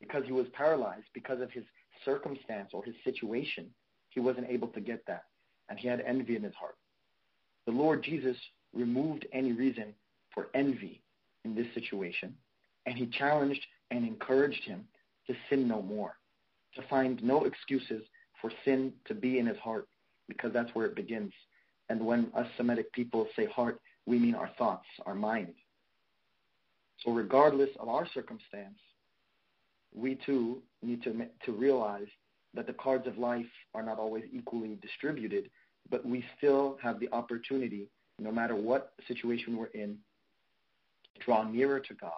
[0.00, 1.64] Because he was paralyzed, because of his
[2.04, 3.68] circumstance or his situation,
[4.18, 5.26] he wasn't able to get that.
[5.68, 6.74] And he had envy in his heart.
[7.66, 8.36] The Lord Jesus
[8.74, 9.94] removed any reason
[10.34, 11.00] for envy
[11.44, 12.34] in this situation,
[12.84, 14.84] and he challenged and encouraged him
[15.28, 16.14] to sin no more,
[16.74, 18.02] to find no excuses
[18.40, 19.86] for sin to be in his heart,
[20.26, 21.32] because that's where it begins.
[21.88, 25.54] And when us Semitic people say heart, we mean our thoughts, our mind.
[27.04, 28.80] So regardless of our circumstance,
[29.94, 32.08] we too need to, to realize
[32.54, 35.50] that the cards of life are not always equally distributed,
[35.90, 39.96] but we still have the opportunity, no matter what situation we're in,
[41.14, 42.12] to draw nearer to God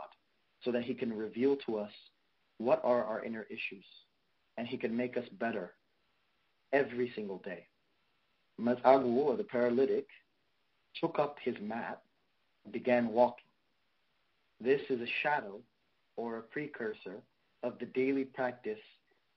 [0.65, 1.91] so that he can reveal to us
[2.59, 3.85] what are our inner issues
[4.57, 5.73] and he can make us better
[6.73, 7.67] every single day.
[8.61, 10.07] Maz'agu, or the paralytic,
[11.01, 12.03] took up his mat
[12.65, 13.47] and began walking.
[14.61, 15.61] This is a shadow
[16.17, 17.23] or a precursor
[17.63, 18.79] of the daily practice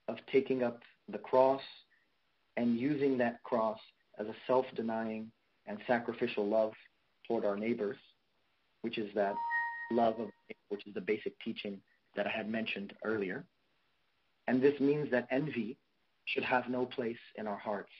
[0.08, 1.62] of taking up the cross
[2.56, 3.78] and using that cross
[4.18, 5.30] as a self-denying
[5.66, 6.72] and sacrificial love
[7.26, 7.96] toward our neighbors,
[8.82, 9.34] which is that
[9.90, 10.28] love of
[10.68, 11.80] which is the basic teaching
[12.16, 13.44] that I had mentioned earlier.
[14.46, 15.76] And this means that envy
[16.26, 17.92] should have no place in our hearts,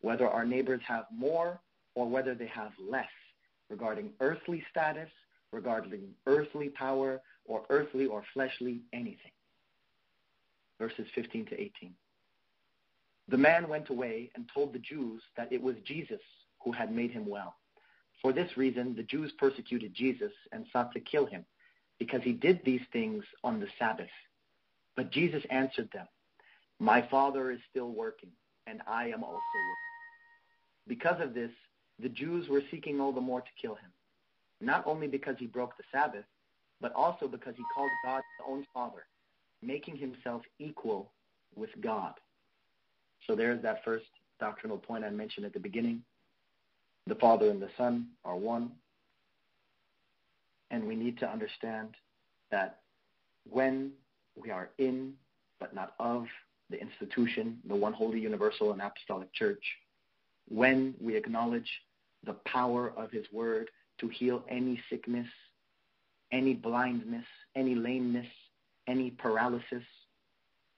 [0.00, 1.60] whether our neighbors have more
[1.94, 3.04] or whether they have less
[3.68, 5.10] regarding earthly status,
[5.52, 9.32] regarding earthly power, or earthly or fleshly anything.
[10.80, 11.94] Verses 15 to 18.
[13.28, 16.20] The man went away and told the Jews that it was Jesus
[16.64, 17.54] who had made him well.
[18.22, 21.44] For this reason, the Jews persecuted Jesus and sought to kill him,
[21.98, 24.10] because he did these things on the Sabbath.
[24.96, 26.06] But Jesus answered them,
[26.78, 28.30] My Father is still working,
[28.66, 29.76] and I am also working.
[30.88, 31.52] Because of this,
[32.02, 33.90] the Jews were seeking all the more to kill him,
[34.60, 36.24] not only because he broke the Sabbath,
[36.80, 39.06] but also because he called God his own Father,
[39.62, 41.10] making himself equal
[41.54, 42.14] with God.
[43.26, 44.06] So there's that first
[44.38, 46.02] doctrinal point I mentioned at the beginning.
[47.06, 48.72] The Father and the Son are one.
[50.70, 51.96] And we need to understand
[52.50, 52.80] that
[53.48, 53.92] when
[54.36, 55.14] we are in,
[55.58, 56.26] but not of,
[56.70, 59.62] the institution, the one holy, universal, and apostolic church,
[60.48, 61.68] when we acknowledge
[62.24, 63.68] the power of His Word
[63.98, 65.26] to heal any sickness,
[66.32, 67.24] any blindness,
[67.56, 68.26] any lameness,
[68.90, 69.84] any paralysis,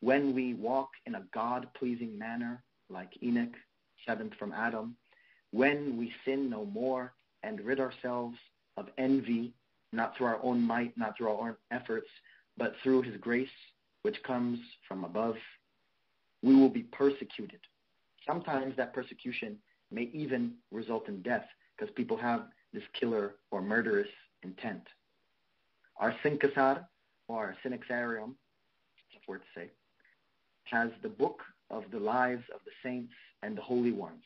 [0.01, 3.55] when we walk in a God pleasing manner, like Enoch,
[4.07, 4.97] seventh from Adam,
[5.53, 8.37] when we sin no more and rid ourselves
[8.77, 9.55] of envy,
[9.93, 12.09] not through our own might, not through our own efforts,
[12.59, 13.49] but through his grace,
[14.03, 15.37] which comes from above,
[16.43, 17.61] we will be persecuted.
[18.27, 19.57] Sometimes that persecution
[19.91, 21.47] may even result in death
[21.77, 24.09] because people have this killer or murderous
[24.43, 24.83] intent.
[25.99, 26.85] Our Sinkasar,
[27.29, 28.35] or Synaxarium,
[29.13, 29.71] that's a word to say,
[30.65, 34.23] has the book of the lives of the saints and the holy ones.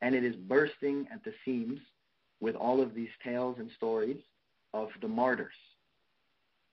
[0.00, 1.80] And it is bursting at the seams
[2.40, 4.20] with all of these tales and stories
[4.72, 5.54] of the martyrs.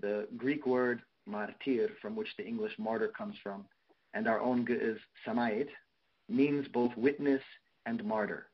[0.02, 3.66] The Greek word martyr, from which the English martyr comes from,
[4.14, 5.68] and our own is samait,
[6.30, 7.42] means both witness
[7.86, 8.48] and martyr.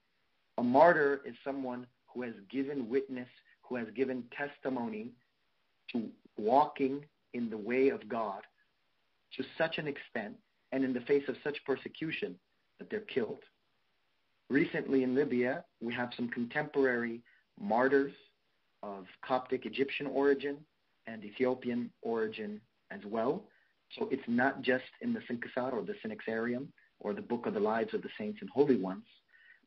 [0.58, 3.28] A martyr is someone who has given witness,
[3.64, 5.12] who has given testimony
[5.92, 6.10] to
[6.42, 8.42] walking in the way of God
[9.38, 10.36] to such an extent
[10.72, 12.36] and in the face of such persecution
[12.80, 13.44] that they're killed.
[14.50, 17.22] Recently in Libya, we have some contemporary
[17.60, 18.14] martyrs
[18.84, 20.58] of Coptic Egyptian origin
[21.08, 23.44] and Ethiopian origin as well.
[23.98, 26.68] So it's not just in the Sinkasar or the Synaxarium
[27.00, 29.06] or the Book of the Lives of the Saints and Holy Ones,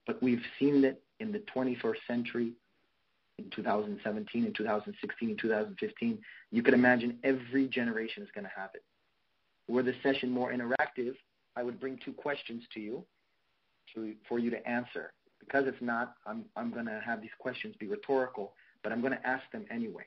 [0.07, 2.53] but we've seen it in the 21st century,
[3.39, 6.19] in 2017, in 2016, in 2015.
[6.51, 8.83] You can imagine every generation is going to have it
[9.69, 11.15] were the session more interactive,
[11.57, 13.05] I would bring two questions to you
[13.95, 15.13] to, for you to answer.
[15.41, 19.13] Because it's not, I'm, I'm going to have these questions be rhetorical, but I'm going
[19.13, 20.05] to ask them anyway.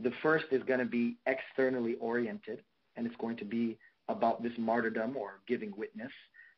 [0.00, 2.62] The first is going to be externally oriented,
[2.96, 6.10] and it's going to be about this martyrdom or giving witness.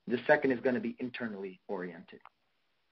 [0.09, 2.21] The second is going to be internally oriented.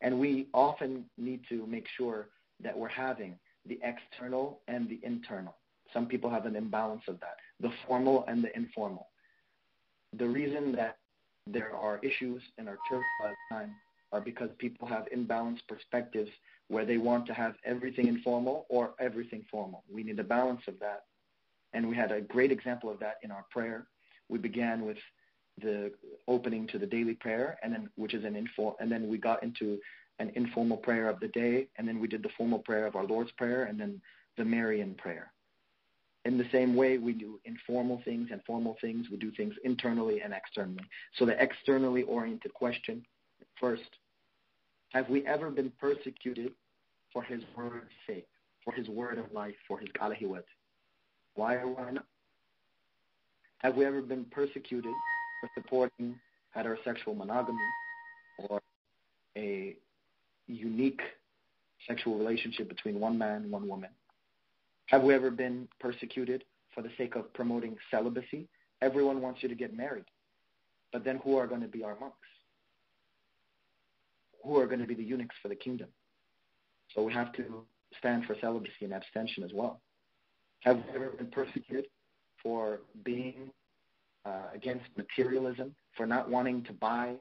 [0.01, 2.29] And we often need to make sure
[2.65, 5.57] that we're having the external and the internal.
[5.93, 9.09] Some people have an imbalance of that, the formal and the informal.
[10.19, 10.99] The reason that
[11.47, 13.75] there are issues in our church the time
[14.13, 16.31] are because people have imbalanced perspectives
[16.69, 19.85] where they want to have everything informal or everything formal.
[19.93, 21.05] We need a balance of that.
[21.73, 23.87] And we had a great example of that in our prayer.
[24.29, 24.99] We began with
[25.61, 25.93] the
[26.27, 29.43] opening to the daily prayer, and then which is an info, and then we got
[29.43, 29.79] into
[30.19, 33.05] an informal prayer of the day, and then we did the formal prayer of our
[33.05, 34.01] Lord's Prayer, and then
[34.37, 35.33] the Marian prayer.
[36.25, 39.09] In the same way, we do informal things and formal things.
[39.11, 40.85] We do things internally and externally.
[41.19, 43.05] So the externally oriented question,
[43.61, 43.83] first,
[44.91, 46.53] have we ever been persecuted
[47.13, 48.27] for his word's sake,
[48.65, 50.45] for his word of life, for his kalahiwat?
[51.35, 52.07] Why or why not?
[53.59, 54.93] Have we ever been persecuted
[55.41, 56.15] for supporting
[56.57, 57.59] heterosexual monogamy
[58.39, 58.61] or
[59.37, 59.77] a
[60.47, 61.01] unique
[61.87, 63.91] sexual relationship between one man and one woman?
[64.87, 68.49] Have we ever been persecuted for the sake of promoting celibacy?
[68.83, 70.05] Everyone wants you to get married.
[70.93, 72.29] But then who are going to be our monks?
[74.45, 75.89] Who are going to be the eunuchs for the kingdom?
[76.95, 77.65] So we have to
[77.99, 79.81] stand for celibacy and abstention as well.
[80.61, 81.87] Have we ever been persecuted
[82.43, 83.51] for being
[84.25, 87.15] uh, against materialism, for not wanting to buy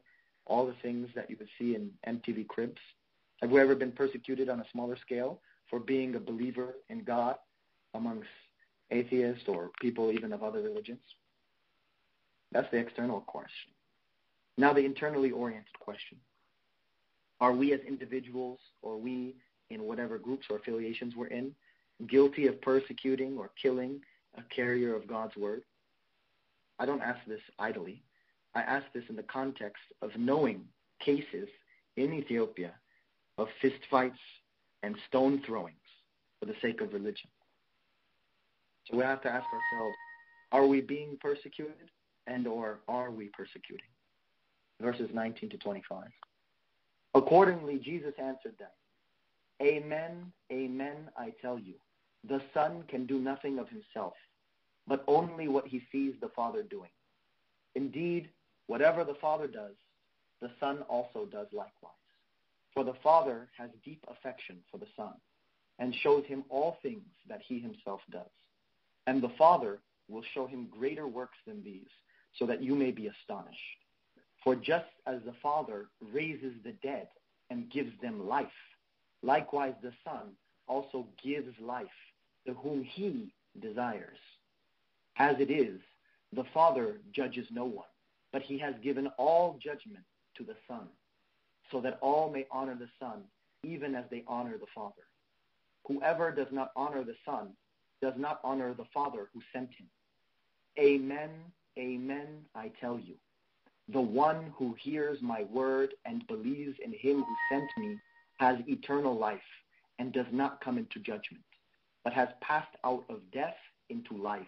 [0.46, 2.80] all the things that you would see in MTV Cribs?
[3.44, 7.36] Have we ever been persecuted on a smaller scale for being a believer in God
[7.94, 8.30] amongst
[8.90, 11.02] atheists or people even of other religions?
[12.54, 13.74] That's the external question.
[14.58, 16.20] Now, the internally oriented question.
[17.42, 19.36] Are we as individuals or we
[19.70, 21.54] in whatever groups or affiliations we're in
[22.08, 24.00] guilty of persecuting or killing
[24.38, 25.64] a carrier of God's word?
[26.80, 28.04] I don't ask this idly.
[28.56, 30.62] I ask this in the context of knowing
[31.02, 31.50] cases
[31.98, 32.72] in Ethiopia
[33.38, 34.20] of fistfights
[34.84, 35.78] and stone throwings
[36.40, 37.30] for the sake of religion.
[38.86, 39.96] So we have to ask ourselves,
[40.52, 41.90] are we being persecuted
[42.28, 43.88] and or are we persecuting?
[44.82, 46.04] Verses 19 to 25.
[47.16, 48.70] Accordingly, Jesus answered them,
[49.62, 51.76] Amen, amen, I tell you,
[52.28, 54.14] the Son can do nothing of himself,
[54.88, 56.90] but only what he sees the Father doing.
[57.76, 58.30] Indeed,
[58.68, 59.76] whatever the Father does,
[60.42, 61.94] the Son also does likewise.
[62.74, 65.14] For the Father has deep affection for the Son,
[65.80, 68.32] and shows him all things that he himself does.
[69.08, 71.90] And the Father will show him greater works than these,
[72.38, 73.60] so that you may be astonished.
[74.44, 77.08] For just as the Father raises the dead
[77.50, 78.48] and gives them life,
[79.22, 80.32] likewise the Son
[80.68, 81.88] also gives life
[82.46, 84.18] to whom he desires.
[85.18, 85.80] As it is,
[86.34, 87.86] the Father judges no one,
[88.32, 90.04] but he has given all judgment
[90.38, 90.88] to the Son,
[91.72, 93.24] so that all may honor the Son,
[93.64, 95.04] even as they honor the Father.
[95.88, 97.50] Whoever does not honor the Son
[98.02, 99.88] does not honor the Father who sent him.
[100.80, 101.30] Amen,
[101.78, 103.16] amen, I tell you.
[103.90, 107.98] The one who hears my word and believes in him who sent me
[108.38, 109.42] has eternal life
[110.00, 111.44] and does not come into judgment,
[112.04, 113.58] but has passed out of death
[113.90, 114.46] into life.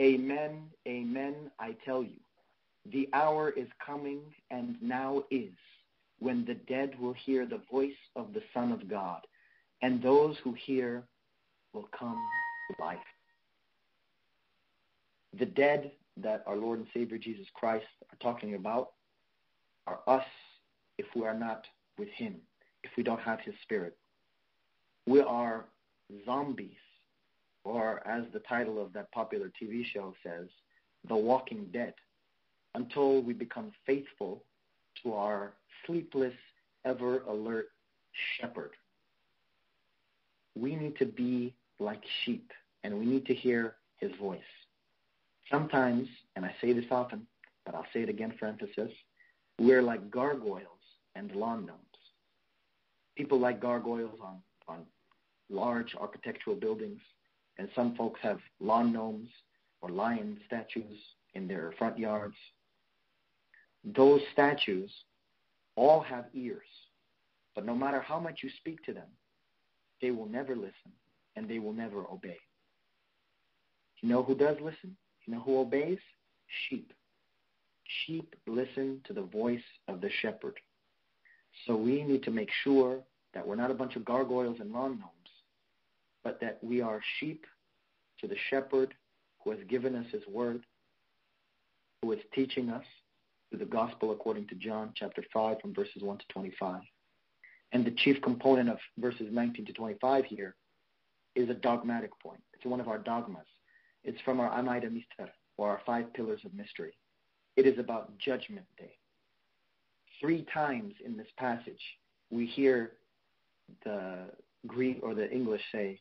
[0.00, 2.18] Amen, amen, I tell you.
[2.92, 5.52] The hour is coming and now is
[6.24, 9.20] when the dead will hear the voice of the Son of God,
[9.82, 11.02] and those who hear
[11.74, 12.16] will come
[12.70, 12.96] to life.
[15.38, 18.92] The dead that our Lord and Savior Jesus Christ are talking about
[19.86, 20.24] are us
[20.96, 21.66] if we are not
[21.98, 22.36] with Him,
[22.84, 23.94] if we don't have His Spirit.
[25.06, 25.66] We are
[26.24, 26.70] zombies,
[27.64, 30.46] or as the title of that popular TV show says,
[31.06, 31.92] The Walking Dead,
[32.74, 34.42] until we become faithful
[35.02, 35.54] to our
[35.86, 36.34] sleepless,
[36.84, 37.68] ever alert
[38.38, 38.70] shepherd.
[40.54, 42.50] We need to be like sheep,
[42.84, 44.40] and we need to hear his voice.
[45.50, 47.26] Sometimes, and I say this often,
[47.66, 48.90] but I'll say it again for emphasis,
[49.58, 50.66] we're like gargoyles
[51.14, 51.80] and lawn gnomes.
[53.16, 54.38] People like gargoyles on,
[54.68, 54.84] on
[55.50, 57.00] large architectural buildings,
[57.58, 59.28] and some folks have lawn gnomes
[59.80, 60.98] or lion statues
[61.34, 62.36] in their front yards.
[63.84, 64.90] Those statues
[65.76, 66.66] all have ears,
[67.54, 69.08] but no matter how much you speak to them,
[70.00, 70.92] they will never listen
[71.36, 72.38] and they will never obey.
[74.00, 74.96] You know who does listen?
[75.26, 75.98] You know who obeys?
[76.68, 76.92] Sheep.
[78.06, 80.58] Sheep listen to the voice of the shepherd.
[81.66, 83.00] So we need to make sure
[83.34, 85.30] that we're not a bunch of gargoyles and lawn gnomes,
[86.22, 87.44] but that we are sheep
[88.20, 88.94] to the shepherd
[89.42, 90.64] who has given us his word,
[92.02, 92.84] who is teaching us
[93.56, 96.80] the gospel according to John chapter 5 from verses 1 to 25.
[97.72, 100.54] And the chief component of verses 19 to 25 here
[101.34, 102.40] is a dogmatic point.
[102.52, 103.46] It's one of our dogmas.
[104.04, 106.96] It's from our Amaida Mister, or our five pillars of mystery.
[107.56, 108.96] It is about Judgment Day.
[110.20, 111.80] Three times in this passage,
[112.30, 112.92] we hear
[113.84, 114.26] the
[114.66, 116.00] Greek or the English say,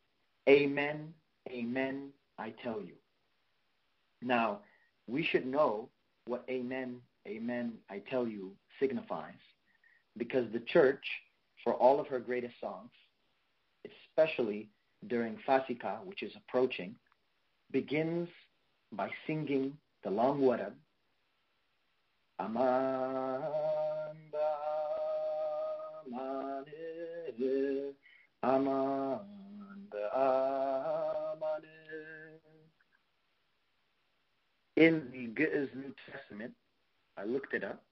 [0.49, 1.14] Amen,
[1.49, 2.93] Amen, I tell you.
[4.22, 4.60] Now,
[5.08, 5.89] we should know
[6.28, 6.97] what Amen,
[7.28, 9.34] Amen, I tell you signifies.
[10.17, 11.05] Because the church,
[11.63, 12.91] for all of her greatest songs,
[13.86, 14.69] especially
[15.07, 16.95] during Fasika, which is approaching,
[17.71, 18.30] begins
[18.91, 20.74] by singing the long warab,
[22.39, 23.41] Aman
[28.43, 29.24] Aman
[34.76, 36.53] In the Ge'ez New Testament,
[37.18, 37.84] I looked it up.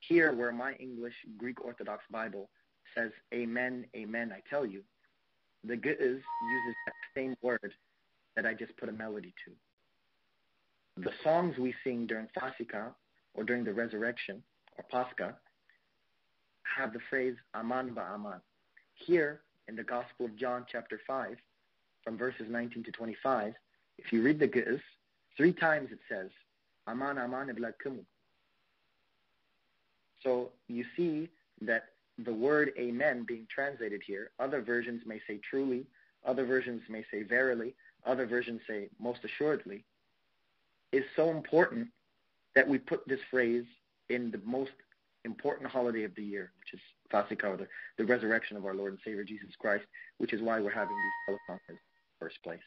[0.00, 2.48] Here, where my English Greek Orthodox Bible
[2.94, 4.82] says, Amen, Amen, I tell you,
[5.64, 7.72] the Ge'ez uses that same word
[8.36, 11.02] that I just put a melody to.
[11.02, 12.92] The songs we sing during Fasika
[13.34, 14.42] or during the resurrection
[14.78, 15.34] or Pascha
[16.76, 18.40] have the phrase Aman ba Aman.
[18.94, 21.36] Here in the Gospel of John, chapter 5,
[22.04, 23.54] from verses 19 to 25,
[23.98, 24.80] if you read the Ge'ez,
[25.36, 26.30] three times it says,
[26.86, 28.04] Aman Aman iblakumu.
[30.22, 31.28] So you see
[31.62, 31.86] that
[32.18, 35.86] the word amen being translated here, other versions may say truly,
[36.24, 39.84] other versions may say verily, other versions say most assuredly,
[40.92, 41.88] is so important
[42.54, 43.64] that we put this phrase
[44.08, 44.72] in the most
[45.24, 46.80] important holiday of the year, which is
[47.12, 47.66] Fasika, the,
[47.98, 49.84] the resurrection of our Lord and Savior Jesus Christ,
[50.18, 52.58] which is why we're having these teleconferences in the first place.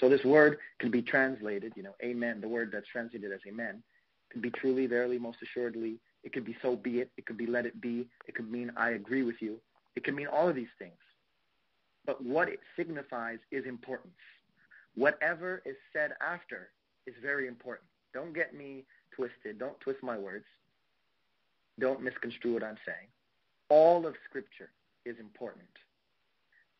[0.00, 3.82] So this word can be translated, you know, amen, the word that's translated as amen,
[4.30, 5.98] can be truly, verily, most assuredly.
[6.24, 7.10] It could be so be it.
[7.16, 8.08] It could be let it be.
[8.26, 9.58] It could mean I agree with you.
[9.94, 10.98] It can mean all of these things.
[12.06, 14.14] But what it signifies is importance.
[14.94, 16.70] Whatever is said after
[17.06, 17.88] is very important.
[18.12, 19.58] Don't get me twisted.
[19.58, 20.44] Don't twist my words.
[21.78, 23.08] Don't misconstrue what I'm saying.
[23.68, 24.70] All of Scripture
[25.04, 25.66] is important.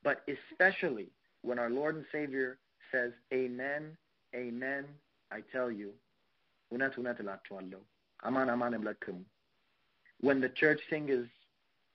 [0.02, 0.22] But
[0.52, 1.08] especially
[1.42, 2.58] when our Lord and Savior
[2.92, 3.96] says, Amen,
[4.34, 4.84] Amen,
[5.30, 5.92] I tell you,
[6.72, 8.84] aman aman
[10.24, 11.28] when the church sings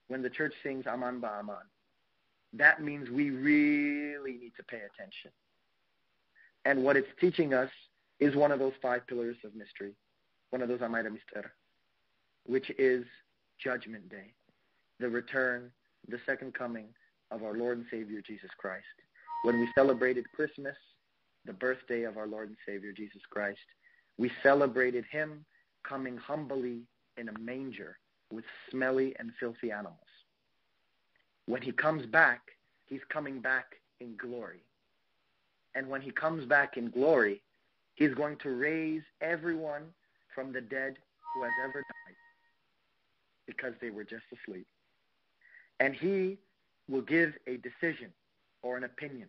[0.08, 1.68] when the church sings aman ba aman
[2.54, 5.32] that means we really need to pay attention
[6.66, 7.70] and what it's teaching us
[8.20, 9.94] is one of those five pillars of mystery,
[10.50, 11.54] one of those Amida Mister,
[12.46, 13.06] which is
[13.64, 14.34] Judgment Day,
[15.00, 15.72] the return,
[16.08, 16.88] the second coming
[17.32, 18.86] of our Lord and Savior Jesus Christ.
[19.44, 20.76] When we celebrated Christmas,
[21.46, 23.60] the birthday of our Lord and Savior Jesus Christ,
[24.18, 25.46] we celebrated him
[25.84, 26.82] coming humbly
[27.18, 27.98] in a manger
[28.32, 29.98] with smelly and filthy animals.
[31.46, 32.42] When he comes back,
[32.86, 34.64] he's coming back in glory.
[35.76, 37.42] And when he comes back in glory,
[37.96, 39.84] he's going to raise everyone
[40.34, 40.98] from the dead
[41.34, 42.16] who has ever died
[43.46, 44.68] because they were just asleep.
[45.80, 46.38] And he
[46.88, 48.12] will give a decision
[48.62, 49.28] or an opinion.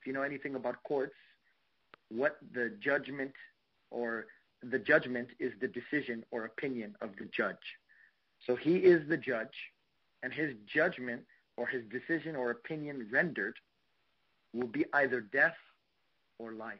[0.00, 1.14] If you know anything about courts,
[2.10, 3.32] what the judgment
[3.90, 4.26] or
[4.62, 7.56] the judgment is the decision or opinion of the judge.
[8.46, 9.72] So he is the judge,
[10.22, 11.22] and his judgment
[11.56, 13.56] or his decision or opinion rendered
[14.52, 15.56] will be either death
[16.38, 16.78] or life.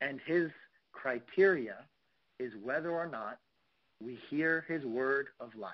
[0.00, 0.50] And his
[0.92, 1.76] criteria
[2.38, 3.38] is whether or not
[4.02, 5.72] we hear his word of life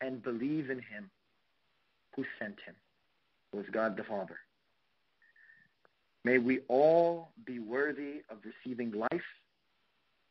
[0.00, 1.10] and believe in him
[2.16, 2.74] who sent him,
[3.52, 4.38] who is God the Father.
[6.24, 9.24] May we all be worthy of receiving life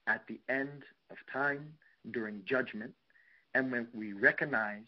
[0.08, 1.74] at the end of time
[2.12, 2.94] during judgment,
[3.54, 4.86] and when we recognize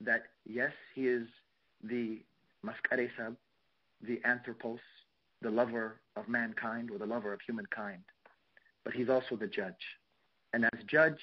[0.00, 1.26] that, yes, he is
[1.82, 2.22] the
[2.64, 3.36] Maskaresab,
[4.02, 4.80] the Anthropos,
[5.40, 8.02] the lover of mankind or the lover of humankind,
[8.84, 9.74] but he's also the judge.
[10.52, 11.20] And as judge,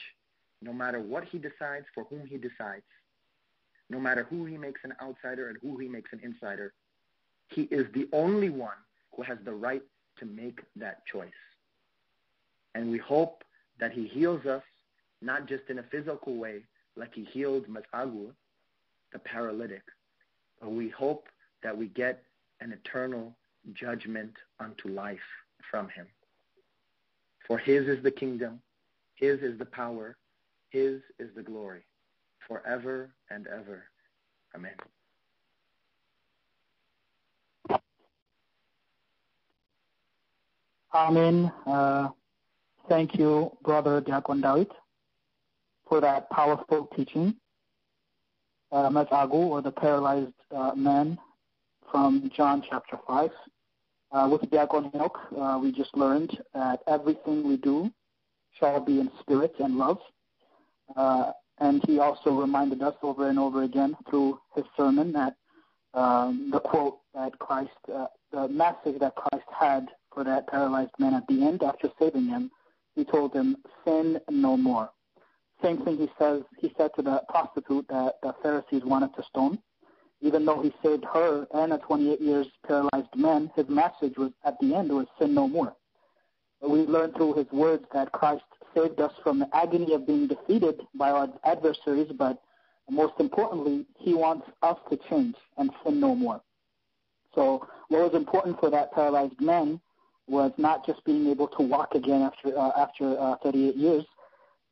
[0.61, 2.83] no matter what he decides for whom he decides,
[3.89, 6.73] no matter who he makes an outsider and who he makes an insider,
[7.47, 8.77] he is the only one
[9.15, 9.81] who has the right
[10.17, 11.29] to make that choice.
[12.75, 13.43] And we hope
[13.79, 14.63] that he heals us,
[15.21, 16.63] not just in a physical way,
[16.95, 18.31] like he healed Masagu,
[19.13, 19.83] the paralytic,
[20.61, 21.27] but we hope
[21.63, 22.23] that we get
[22.61, 23.35] an eternal
[23.73, 25.19] judgment unto life
[25.69, 26.07] from him.
[27.47, 28.61] For his is the kingdom,
[29.15, 30.17] his is the power,
[30.69, 31.81] his is the glory,
[32.47, 33.83] forever and ever.
[34.55, 34.71] Amen.
[40.93, 41.51] Amen.
[41.67, 42.09] Uh,
[42.87, 44.71] thank you, Brother Diakon Dawit,
[45.89, 47.35] for that powerful teaching.
[48.71, 51.17] Uh, or the paralyzed uh, man
[51.91, 53.31] from John chapter 5.
[54.11, 57.91] Uh, with Diakon Enoch, uh, we just learned that everything we do
[58.59, 59.99] shall be in spirit and love.
[60.95, 65.35] Uh, and he also reminded us over and over again through his sermon that
[65.93, 71.15] um, the quote that Christ, uh, the message that Christ had for that paralyzed man
[71.15, 72.51] at the end after saving him,
[72.95, 74.89] he told him, sin no more.
[75.61, 79.59] Same thing he says, he said to the prostitute that the Pharisees wanted to stone.
[80.21, 84.59] Even though he saved her and a 28 years paralyzed man, his message was at
[84.59, 85.75] the end was sin no more.
[86.61, 88.43] We learn through his words that Christ
[88.75, 92.41] saved us from the agony of being defeated by our adversaries, but
[92.89, 96.41] most importantly, he wants us to change and sin no more.
[97.33, 99.79] So what was important for that paralyzed man
[100.27, 104.05] was not just being able to walk again after uh, after uh, 38 years,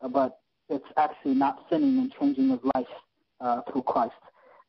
[0.01, 0.39] uh, but
[0.69, 2.87] it's actually not sinning and changing his life
[3.41, 4.13] uh, through Christ.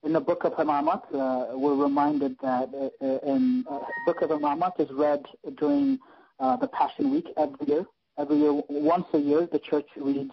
[0.05, 2.69] In the Book of Hamamat, uh, we're reminded that
[3.03, 5.25] uh, in uh, Book of Hamamat is read
[5.59, 5.99] during
[6.39, 7.85] uh, the Passion Week every year.
[8.17, 10.33] Every year, once a year, the church reads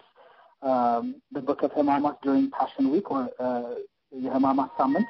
[0.61, 3.75] um, the Book of Hamamat during Passion Week or uh,
[4.11, 5.03] the Hamamat Summit.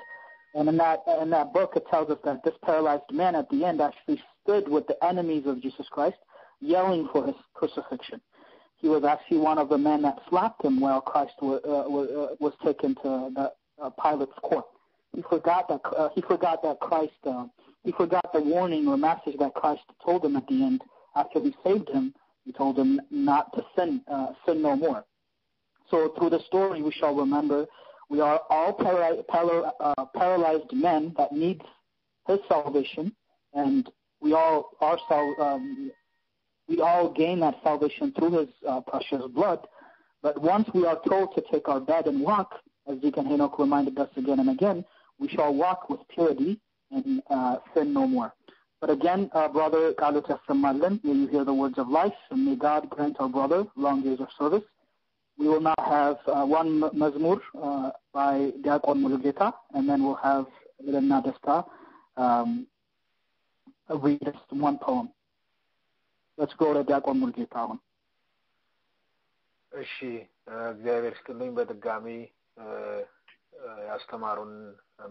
[0.53, 3.65] And in that in that book, it tells us that this paralyzed man at the
[3.65, 6.15] end actually stood with the enemies of Jesus Christ,
[6.61, 8.21] yelling for his crucifixion.
[8.77, 12.35] He was actually one of the men that slapped him while Christ was, uh, uh,
[12.39, 13.51] was taken to the
[13.81, 14.65] uh, Pilate's court.
[15.15, 17.45] He forgot that uh, he forgot that Christ uh,
[17.83, 20.83] he forgot the warning or message that Christ told him at the end
[21.15, 22.13] after he saved him.
[22.43, 25.05] He told him not to sin uh, sin no more.
[25.89, 27.65] So through the story, we shall remember
[28.09, 31.61] we are all para- para- uh, paralyzed men that need
[32.27, 33.15] His salvation,
[33.53, 35.91] and we all are sal- um,
[36.67, 39.59] we all gain that salvation through His uh, precious blood.
[40.21, 42.53] But once we are told to take our bed and walk,
[42.87, 44.83] as Deacon Hanok reminded us again and again,
[45.19, 46.59] we shall walk with purity
[46.91, 48.33] and uh, sin no more.
[48.81, 52.55] But again, uh, brother Kalut Malin, may you hear the words of life, and may
[52.55, 54.63] God grant our brother long years of service.
[55.37, 60.45] We will now have uh, one mazmur uh, by Diakon Mulugeta, and then we'll have
[60.83, 61.65] Lena Desta
[62.17, 62.67] um,
[63.89, 65.09] read us one poem.
[66.37, 67.77] Go to Diakon Mulugeta አሁን።
[69.71, 69.93] እሺ
[70.69, 72.05] እግዚአብሔር ይስጥልኝ። በድጋሚ
[73.87, 74.53] ያስተማሩን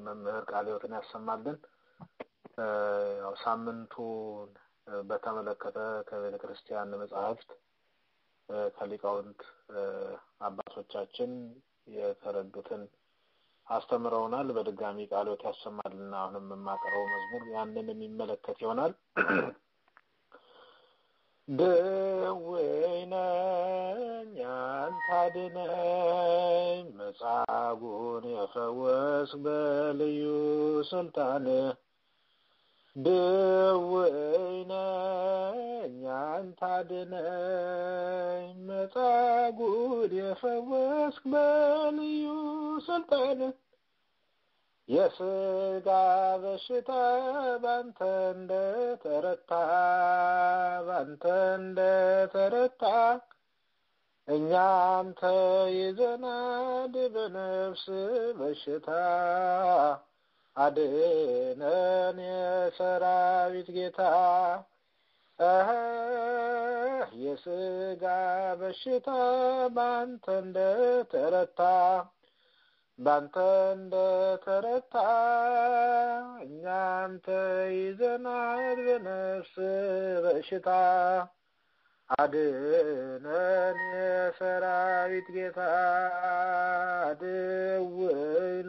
[0.05, 1.59] መምህር ቃለ ያሰማልን።
[3.23, 4.51] ያው ሳምንቱን
[5.09, 7.51] በተመለከተ ከቤተ ክርስቲያን መጽሐፍት
[8.77, 9.41] ከሊቃውንት
[10.49, 11.33] አባቶቻችን
[11.97, 12.83] የተረዱትን
[13.67, 15.45] አስተምረውናል። በድጋሚ ቃለ ሕይወት
[16.19, 18.95] አሁንም የማቀርበው መዝሙር ያንን የሚመለከት ይሆናል።
[21.49, 22.69] ድውይ
[23.07, 30.23] ነኝ አንተ አድነኝ፣ መጻጉዕን የፈወስክ በልዩ
[30.91, 31.47] ስልጣን።
[32.97, 34.17] ድውይ
[34.73, 42.27] ነኝ አንተ አድነኝ፣ መጻጉዕን የፈወስክ በልዩ
[42.89, 43.41] ስልጣን
[44.89, 45.89] የስጋ
[46.43, 46.91] በሽታ
[47.63, 47.99] ባንተ
[48.31, 48.53] እንደ
[49.05, 49.53] ተረታ
[50.89, 51.25] ባንተ
[51.55, 51.79] እንደ
[52.35, 52.83] ተረታ
[54.29, 57.85] እኛም ተይዘናል በነፍስ
[58.39, 58.89] በሽታ።
[60.57, 64.01] አድነን የሰራዊት ጌታ።
[67.19, 68.05] የስጋ
[68.61, 69.09] በሽታ
[69.77, 70.59] ባንተ እንደ
[71.13, 71.61] ተረታ
[72.99, 73.37] ባንተ
[73.73, 73.95] እንደ
[74.45, 74.95] ተረታ
[76.45, 79.55] እኛም ተይዘናል በነፍስ
[80.25, 80.69] በሽታ።
[82.11, 85.61] አድነን የሰራዊት ጌታ
[87.21, 88.21] ድውይ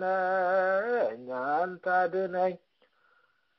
[0.04, 2.56] ነኝ አንተ አድነኝ።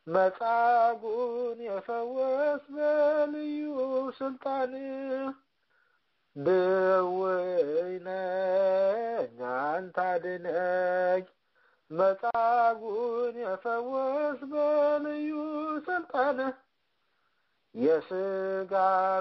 [0.07, 3.69] መጻጉዕን የፈወስ በልዩ
[4.19, 4.73] ስልጣን
[6.37, 8.09] ብውዕነ
[9.22, 11.22] እኛን ታድነኝ
[11.91, 15.32] መጻጉዕን የፈወስ በልዩ
[15.87, 16.39] ስልጣን።
[17.74, 18.72] የስጋ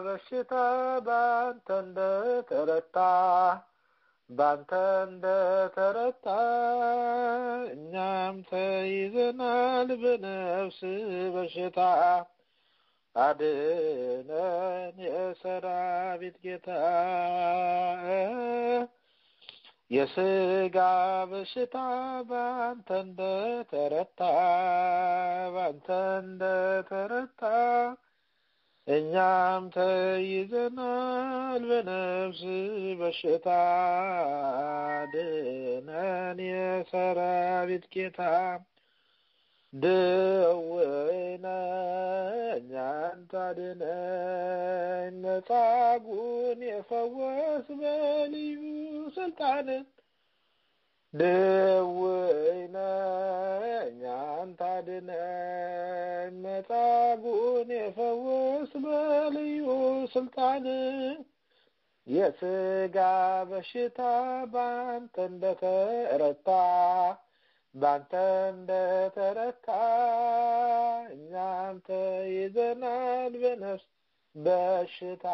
[0.06, 0.54] በሽታ
[1.08, 2.98] ባንተ እንደተረታ
[4.30, 4.72] ባንተ
[5.08, 6.28] እንደተረታ
[7.74, 10.80] እኛም ተይዘናል በነፍስ
[11.36, 11.80] በሽታ።
[13.16, 14.28] አድነን
[15.06, 16.70] የሰራዊት ጌታ።
[19.92, 20.78] የስጋ
[21.32, 21.76] በሽታ
[22.30, 23.20] ባንተ እንደ
[23.72, 24.22] ተረታ
[25.56, 25.88] ባንተ
[26.20, 26.44] እንደ
[26.90, 27.42] ተረታ
[28.88, 32.42] እኛም ተይዘናል በነፍስ
[33.00, 33.48] በሽታ።
[34.96, 38.20] አድነን የሰራዊት ጌታ
[39.76, 41.46] ድውይነ
[42.56, 48.62] እኛን ታድነን መጻጉዕን የፈወስ በልዩ
[49.18, 49.68] ስልጣን
[51.14, 52.78] ድውይነ
[53.82, 59.68] እኛን ታድነን መጻጉዕን የፈወስ በልዩ
[60.16, 60.66] ስልጣን
[62.08, 62.98] የስጋ
[63.50, 64.00] በሽታ
[64.54, 66.50] ባንተ እንደተረታ
[67.76, 68.12] ባንተ
[68.52, 69.68] እንደተረታ
[71.16, 73.86] እኛም ተይዘናል በነፍስ
[74.36, 75.26] በሽታ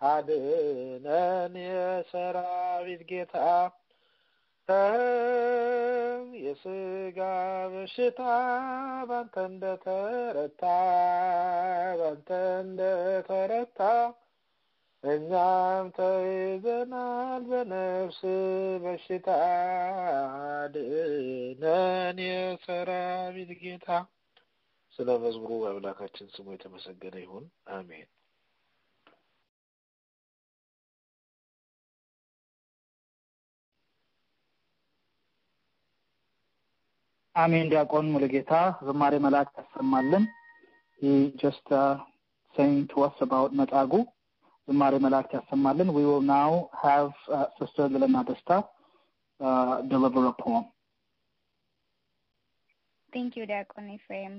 [0.00, 3.36] አድነን የሰራዊት ጌታ
[6.40, 7.18] የስጋ
[7.72, 8.20] በሽታ
[9.08, 10.62] ባንተ እንደተረታ
[12.00, 12.30] ባንተ
[12.62, 13.80] እንደተረታ
[15.04, 18.18] እኛም ተይዘናል በነፍስ
[18.82, 19.28] በሽታ
[20.54, 23.88] አድነን የሰራዊት ጌታ።
[24.98, 27.44] ስለ መዝሙሩ አምላካችን ስሙ የተመሰገነ ይሁን።
[27.74, 28.08] አሜን።
[37.34, 38.52] አሜን። ዲያቆን ሙሉጌታ
[38.86, 40.24] ዝማሬ መላእክት ያሰማልን።
[41.00, 41.96] he just uh,
[42.54, 43.92] saying to us about መጻጉ
[44.69, 46.49] ዝማሬ መላእክት ያሰማልን። we will now
[46.85, 48.57] have uh, sister Lilena Desta
[49.47, 50.65] uh, deliver a poem.
[53.13, 54.33] Thank you, Diakon Ephraim.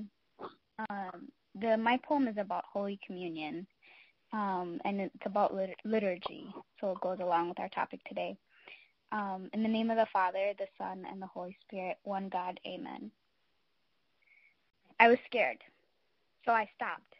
[0.90, 1.28] Um,
[1.62, 3.66] the my poem is about Holy Communion,
[4.32, 6.42] um, and it's about lit- liturgy,
[6.78, 8.36] so it goes along with our topic today.
[9.12, 12.60] Um, in the name of the Father, the Son, and the Holy Spirit, one God,
[12.66, 13.10] Amen.
[15.00, 15.58] I was scared,
[16.44, 17.14] so I stopped.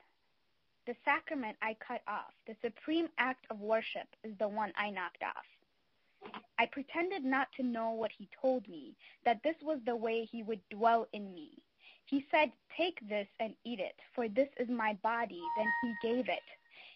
[0.92, 5.24] The sacrament I cut off, the supreme act of worship, is the one I knocked
[5.24, 6.42] off.
[6.60, 10.44] I pretended not to know what he told me, that this was the way he
[10.44, 11.52] would dwell in me.
[12.08, 15.40] He said, Take this and eat it, for this is my body.
[15.56, 16.44] Then he gave it.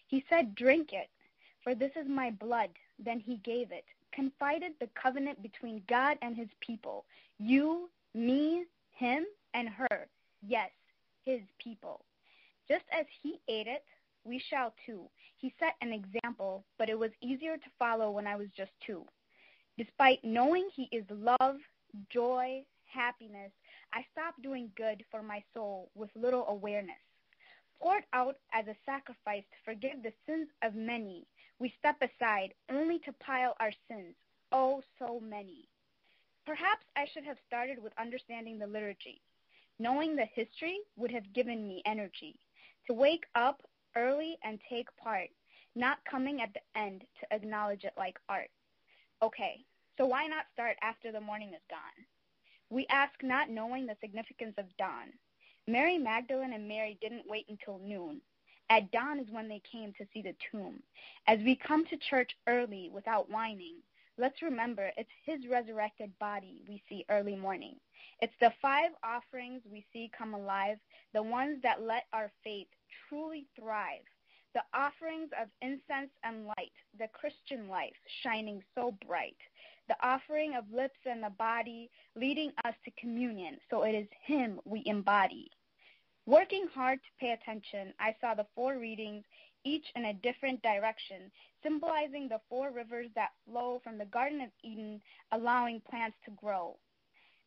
[0.08, 1.08] He said, Drink it,
[1.64, 2.68] for this is my blood.
[2.98, 3.86] Then he gave it.
[4.12, 7.06] Confided the covenant between God and his people.
[7.38, 9.24] You, me, him,
[9.54, 10.06] and her.
[10.46, 10.68] Yes,
[11.24, 12.04] his people.
[12.68, 13.84] Just as he ate it,
[14.24, 15.08] we shall too.
[15.38, 19.04] He set an example, but it was easier to follow when I was just two.
[19.78, 21.56] Despite knowing he is love,
[22.10, 23.52] joy, happiness,
[23.92, 26.96] I stopped doing good for my soul with little awareness.
[27.80, 31.26] Poured out as a sacrifice to forgive the sins of many,
[31.60, 34.14] we step aside only to pile our sins,
[34.50, 35.68] oh so many.
[36.46, 39.20] Perhaps I should have started with understanding the liturgy.
[39.78, 42.34] Knowing the history would have given me energy
[42.86, 43.62] to wake up
[43.96, 45.28] early and take part,
[45.74, 48.50] not coming at the end to acknowledge it like art.
[49.22, 49.64] Okay,
[49.96, 52.04] so why not start after the morning is gone?
[52.68, 55.12] We ask not knowing the significance of dawn.
[55.66, 58.20] Mary Magdalene and Mary didn't wait until noon.
[58.68, 60.82] At dawn is when they came to see the tomb.
[61.26, 63.76] As we come to church early without whining,
[64.18, 67.76] let's remember it's his resurrected body we see early morning.
[68.20, 70.78] It's the five offerings we see come alive,
[71.14, 72.68] the ones that let our faith
[73.08, 74.04] truly thrive.
[74.54, 79.36] The offerings of incense and light, the Christian life shining so bright.
[79.88, 84.60] The offering of lips and the body leading us to communion, so it is Him
[84.64, 85.50] we embody.
[86.24, 89.24] Working hard to pay attention, I saw the four readings,
[89.62, 91.30] each in a different direction,
[91.62, 96.78] symbolizing the four rivers that flow from the Garden of Eden, allowing plants to grow.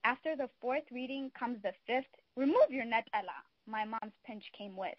[0.03, 4.95] After the fourth reading comes the fifth, remove your netela, my mom's pinch came with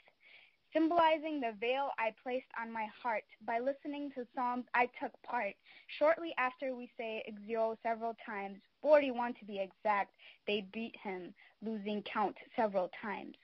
[0.73, 5.55] symbolizing the veil I placed on my heart by listening to Psalms I took part.
[5.99, 10.15] Shortly after we say Egzio several times, 41 to be exact,
[10.47, 13.37] they beat him, losing count several times.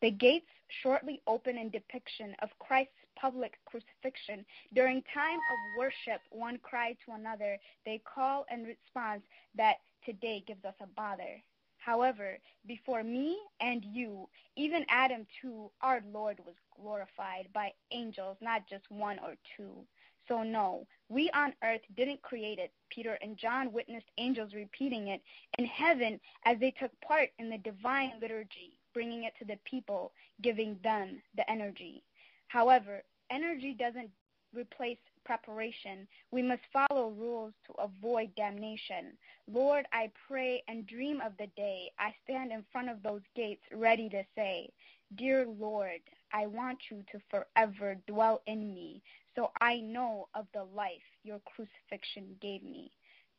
[0.00, 0.48] The gates
[0.82, 4.46] shortly open in depiction of Christ's public crucifixion.
[4.74, 7.58] During time of worship, one cried to another.
[7.84, 9.22] They call and response
[9.56, 11.42] that today gives us a bother.
[11.80, 18.68] However, before me and you, even Adam too, our Lord was glorified by angels, not
[18.68, 19.86] just one or two.
[20.28, 22.72] So no, we on earth didn't create it.
[22.90, 25.22] Peter and John witnessed angels repeating it
[25.58, 30.12] in heaven as they took part in the divine liturgy, bringing it to the people,
[30.42, 32.04] giving them the energy.
[32.48, 34.10] However, energy doesn't
[34.54, 34.98] replace
[35.30, 36.08] preparation.
[36.32, 39.16] We must follow rules to avoid damnation.
[39.46, 43.62] Lord, I pray and dream of the day I stand in front of those gates
[43.72, 44.70] ready to say,
[45.14, 46.00] Dear Lord,
[46.32, 49.02] I want you to forever dwell in me
[49.36, 52.90] so I know of the life your crucifixion gave me.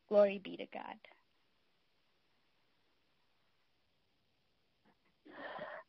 [0.07, 0.95] Glory be to God.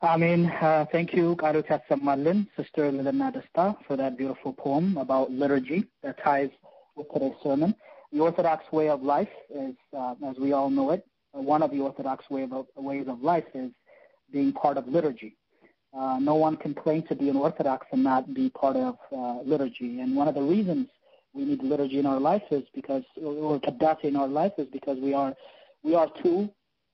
[0.02, 0.46] Amen.
[0.60, 6.20] Uh, thank you, Karut Yatsamalin, Sister Lilina Desta, for that beautiful poem about liturgy that
[6.24, 6.50] ties
[6.96, 7.72] with today's sermon.
[8.12, 11.78] The Orthodox way of life is, uh, as we all know it, one of the
[11.78, 13.70] Orthodox way of, ways of life is
[14.32, 15.36] being part of liturgy.
[15.96, 19.40] Uh, no one can claim to be an Orthodox and not be part of uh,
[19.44, 20.00] liturgy.
[20.00, 20.88] And one of the reasons
[21.32, 24.98] we need liturgy in our life is because, or Kidase in our life is because
[24.98, 25.32] we are,
[25.84, 26.50] we are too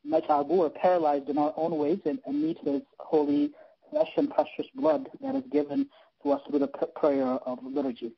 [0.07, 3.51] metabu or paralyzed in our own ways and, and need His holy
[3.91, 5.89] flesh and precious blood that is given
[6.23, 8.13] to us through the prayer of liturgy.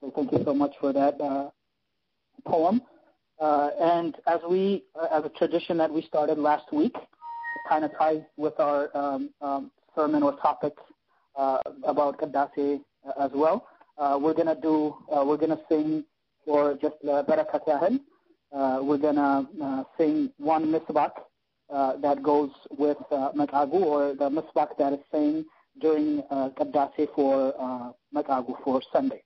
[0.00, 1.50] So thank you so much for that uh,
[2.46, 2.82] poem.
[3.40, 6.94] Uh, and as we, uh, as a tradition that we started last week,
[7.68, 10.74] kind of ties with our um, um, sermon or topic
[11.36, 12.80] uh, about Kidase
[13.20, 13.66] as well.
[13.98, 16.04] Uh, we're gonna do, uh, we're gonna sing
[16.44, 17.22] for just uh
[18.54, 21.10] uh, we're going to uh, sing one misbak
[21.72, 23.30] uh, that goes with uh,
[23.84, 25.44] or the misbak that is sang
[25.80, 26.50] during uh,
[27.14, 27.92] for uh,
[28.64, 29.22] for Sunday.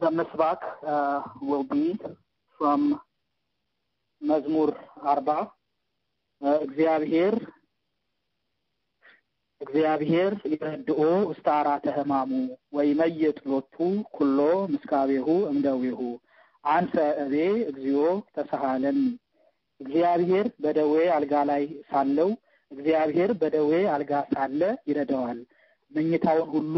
[0.00, 1.98] The misbak uh, will be
[2.58, 3.00] from
[4.20, 5.50] Mazmur Arba.
[6.44, 6.58] Uh,
[7.04, 7.38] here.
[9.64, 12.30] እግዚአብሔር ይረድኦ ውስተ አራተ ሕማሙ
[12.76, 13.76] ወይመይጥ ሎቱ
[14.16, 14.38] ኩሎ
[14.72, 16.00] ምስካቤሁ እምደዌሁ
[16.64, 16.94] አንሰ
[17.24, 17.34] እቤ
[17.70, 18.02] እግዚኦ
[18.36, 19.00] ተሰሃለኒ
[19.80, 22.30] እግዚአብሔር በደዌ አልጋ ላይ ሳለው
[22.70, 25.40] እግዚአብሔር በደዌ አልጋ ሳለ ይረዳዋል።
[25.92, 26.76] መኝታውን ሁሉ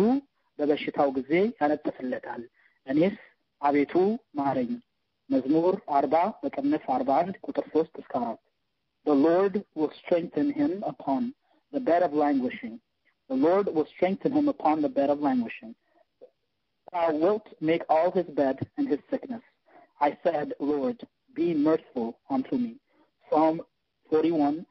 [0.59, 2.43] በበሽታው ጊዜ ያነጥፍለታል።
[2.87, 3.16] እኔስ
[3.61, 3.95] አቤቱ
[4.39, 4.72] ማረኝ።
[5.30, 8.41] መዝሙር አርባ በቅንፍ አርባ አንድ ቁጥር ሶስት እስከ አራት
[9.07, 11.22] The Lord will strengthen him upon
[11.76, 12.80] the bed of languishing.
[13.30, 15.74] The Lord will strengthen him upon the bed of languishing.
[16.92, 19.42] Thou wilt make all his bed and his sickness.
[20.02, 21.00] I said, Lord,
[21.34, 22.76] be merciful unto me.
[23.30, 23.62] Psalm
[24.10, 24.66] 41,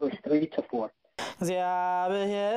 [0.00, 0.90] verse 3 to 4.
[1.40, 2.54] እግዚአብሔር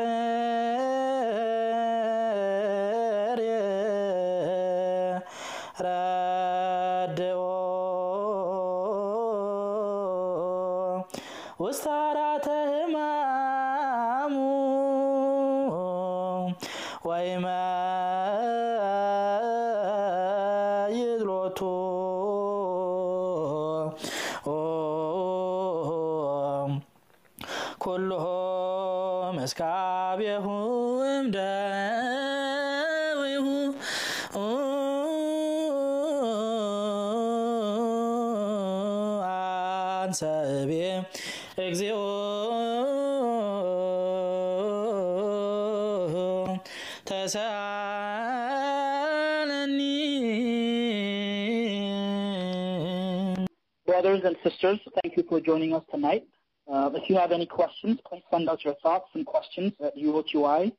[55.11, 56.24] thank you for joining us tonight.
[56.72, 60.72] Uh, if you have any questions, please send us your thoughts and questions at uoty.pr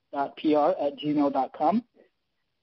[0.87, 1.85] at gmail.com.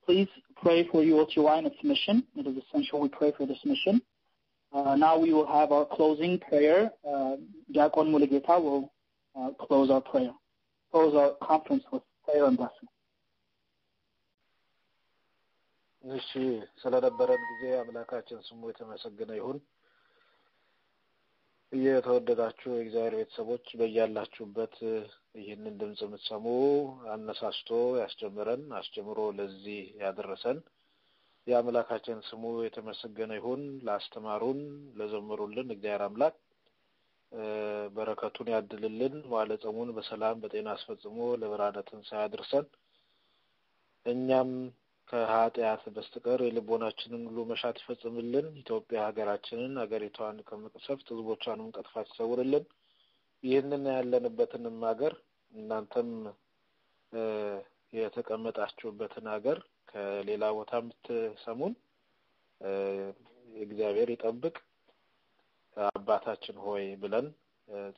[0.05, 2.23] Please pray for UOTY and its mission.
[2.35, 4.01] It is essential we pray for this mission.
[4.71, 6.91] Uh, now we will have our closing prayer.
[7.07, 7.37] Uh,
[7.73, 8.91] Diakon Muligeta will
[9.35, 10.31] uh, close our prayer,
[10.91, 12.89] close our conference with prayer and blessing.
[16.17, 16.31] እሺ
[16.81, 19.57] ስለነበረን ጊዜ አምላካችን ስሙ የተመሰገነ ይሁን።
[21.72, 24.74] የተወደዳችሁ የእግዚአብሔር ቤተሰቦች በያላችሁበት
[25.38, 26.46] ይህንን ድምፅ የምትሰሙ
[27.12, 27.68] አነሳስቶ
[28.00, 30.58] ያስጀምረን አስጀምሮ ለዚህ ያደረሰን
[31.46, 34.60] የአምላካችን ስሙ የተመሰገነ ይሁን። ላስተማሩን፣
[34.98, 36.36] ለዘመሩልን እግዚአብሔር አምላክ
[37.96, 42.66] በረከቱን ያድልልን። መዋዕለ ጾሙን በሰላም በጤና አስፈጽሞ ለብርሃነ ትንሣኤ ያድርሰን።
[44.06, 44.50] እኛም
[45.10, 52.64] ከኃጢአት በስተቀር የልቦናችንን ሁሉ መሻት ይፈጽምልን። ኢትዮጵያ ሀገራችንን ሀገሪቷን ከመቅሰፍት ሕዝቦቿንም ቀጥፋት ይሰውርልን።
[53.42, 55.14] ይህንን ያለንበትንም ሀገር
[55.52, 56.10] እናንተም
[57.92, 59.58] የተቀመጣችሁበትን ሀገር
[59.90, 61.72] ከሌላ ቦታ የምትሰሙን
[63.62, 64.56] እግዚአብሔር ይጠብቅ።
[65.76, 67.26] አባታችን ሆይ ብለን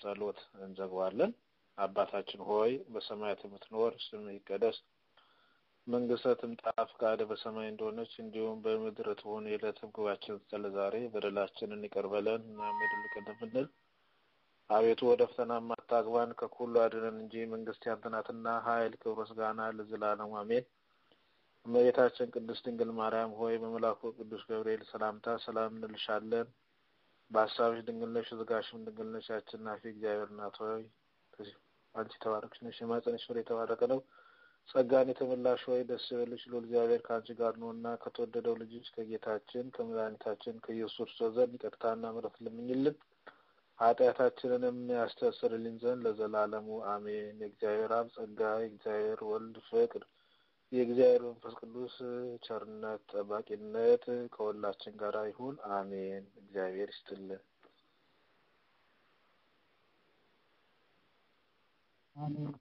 [0.00, 1.30] ጸሎት እንዘግባለን።
[1.78, 4.78] አባታችን ሆይ በሰማያት የምትኖር ስምህ ይቀደስ
[5.87, 12.43] መንግስትህ ትምጣ፣ ፈቃድህ በሰማይ እንደሆነች እንዲሁም በምድር ትሁን። የዕለት ምግባችንን ስጠን ዛሬ፣ በደላችንን ይቅር በለን
[12.49, 13.66] እኛም የበደሉንን እንደምንል።
[14.70, 20.64] አቤቱ ወደ ፈተና አታግባን፣ ከሁሉ አድነን እንጂ መንግስት ያንተ ናትና፣ ኃይል፣ ክብር፣ ምስጋና ለዘላለሙ አሜን።
[21.66, 26.49] እመቤታችን ቅድስት ድንግል ማርያም ሆይ በመልአኩ ቅዱስ ገብርኤል ሰላምታ ሰላም እንልሻለን።
[27.30, 30.83] በሀሳብሽ ድንግል ነሽ፣ ስጋሽም ድንግል ነሽ። አሸናፊ እግዚአብሔር እናት ሆይ
[31.95, 34.01] አንቺ የተባረክሽ ነሽ፣ የማኅፀንሽ ፍሬ የተባረከ ነው።
[34.68, 40.96] ጸጋን የተመላሽ ሆይ ደስ ይበልሽ፣ ልዑል እግዚአብሔር ከአንቺ ጋር ነውና ከተወደደው ልጅሽ ከጌታችን ከመድኃኒታችን ከኢየሱስ
[41.00, 42.96] ክርስቶስ ዘንድ ይቅርታና ምሕረት ለምኝልን
[43.78, 50.04] ኃጢአታችንንም ያስተሰርይልን ዘንድ ለዘላለሙ አሜን። የእግዚአብሔር አብ ጸጋ፣ የእግዚአብሔር ወልድ ፍቅር፣
[50.72, 51.94] የእግዚአብሔር መንፈስ ቅዱስ
[52.44, 54.04] ቸርነት፣ ጠባቂነት
[54.34, 57.42] ከሁላችን ጋር ይሁን። አሜን። እግዚአብሔር ይስጥልን።
[62.16, 62.52] አሜን።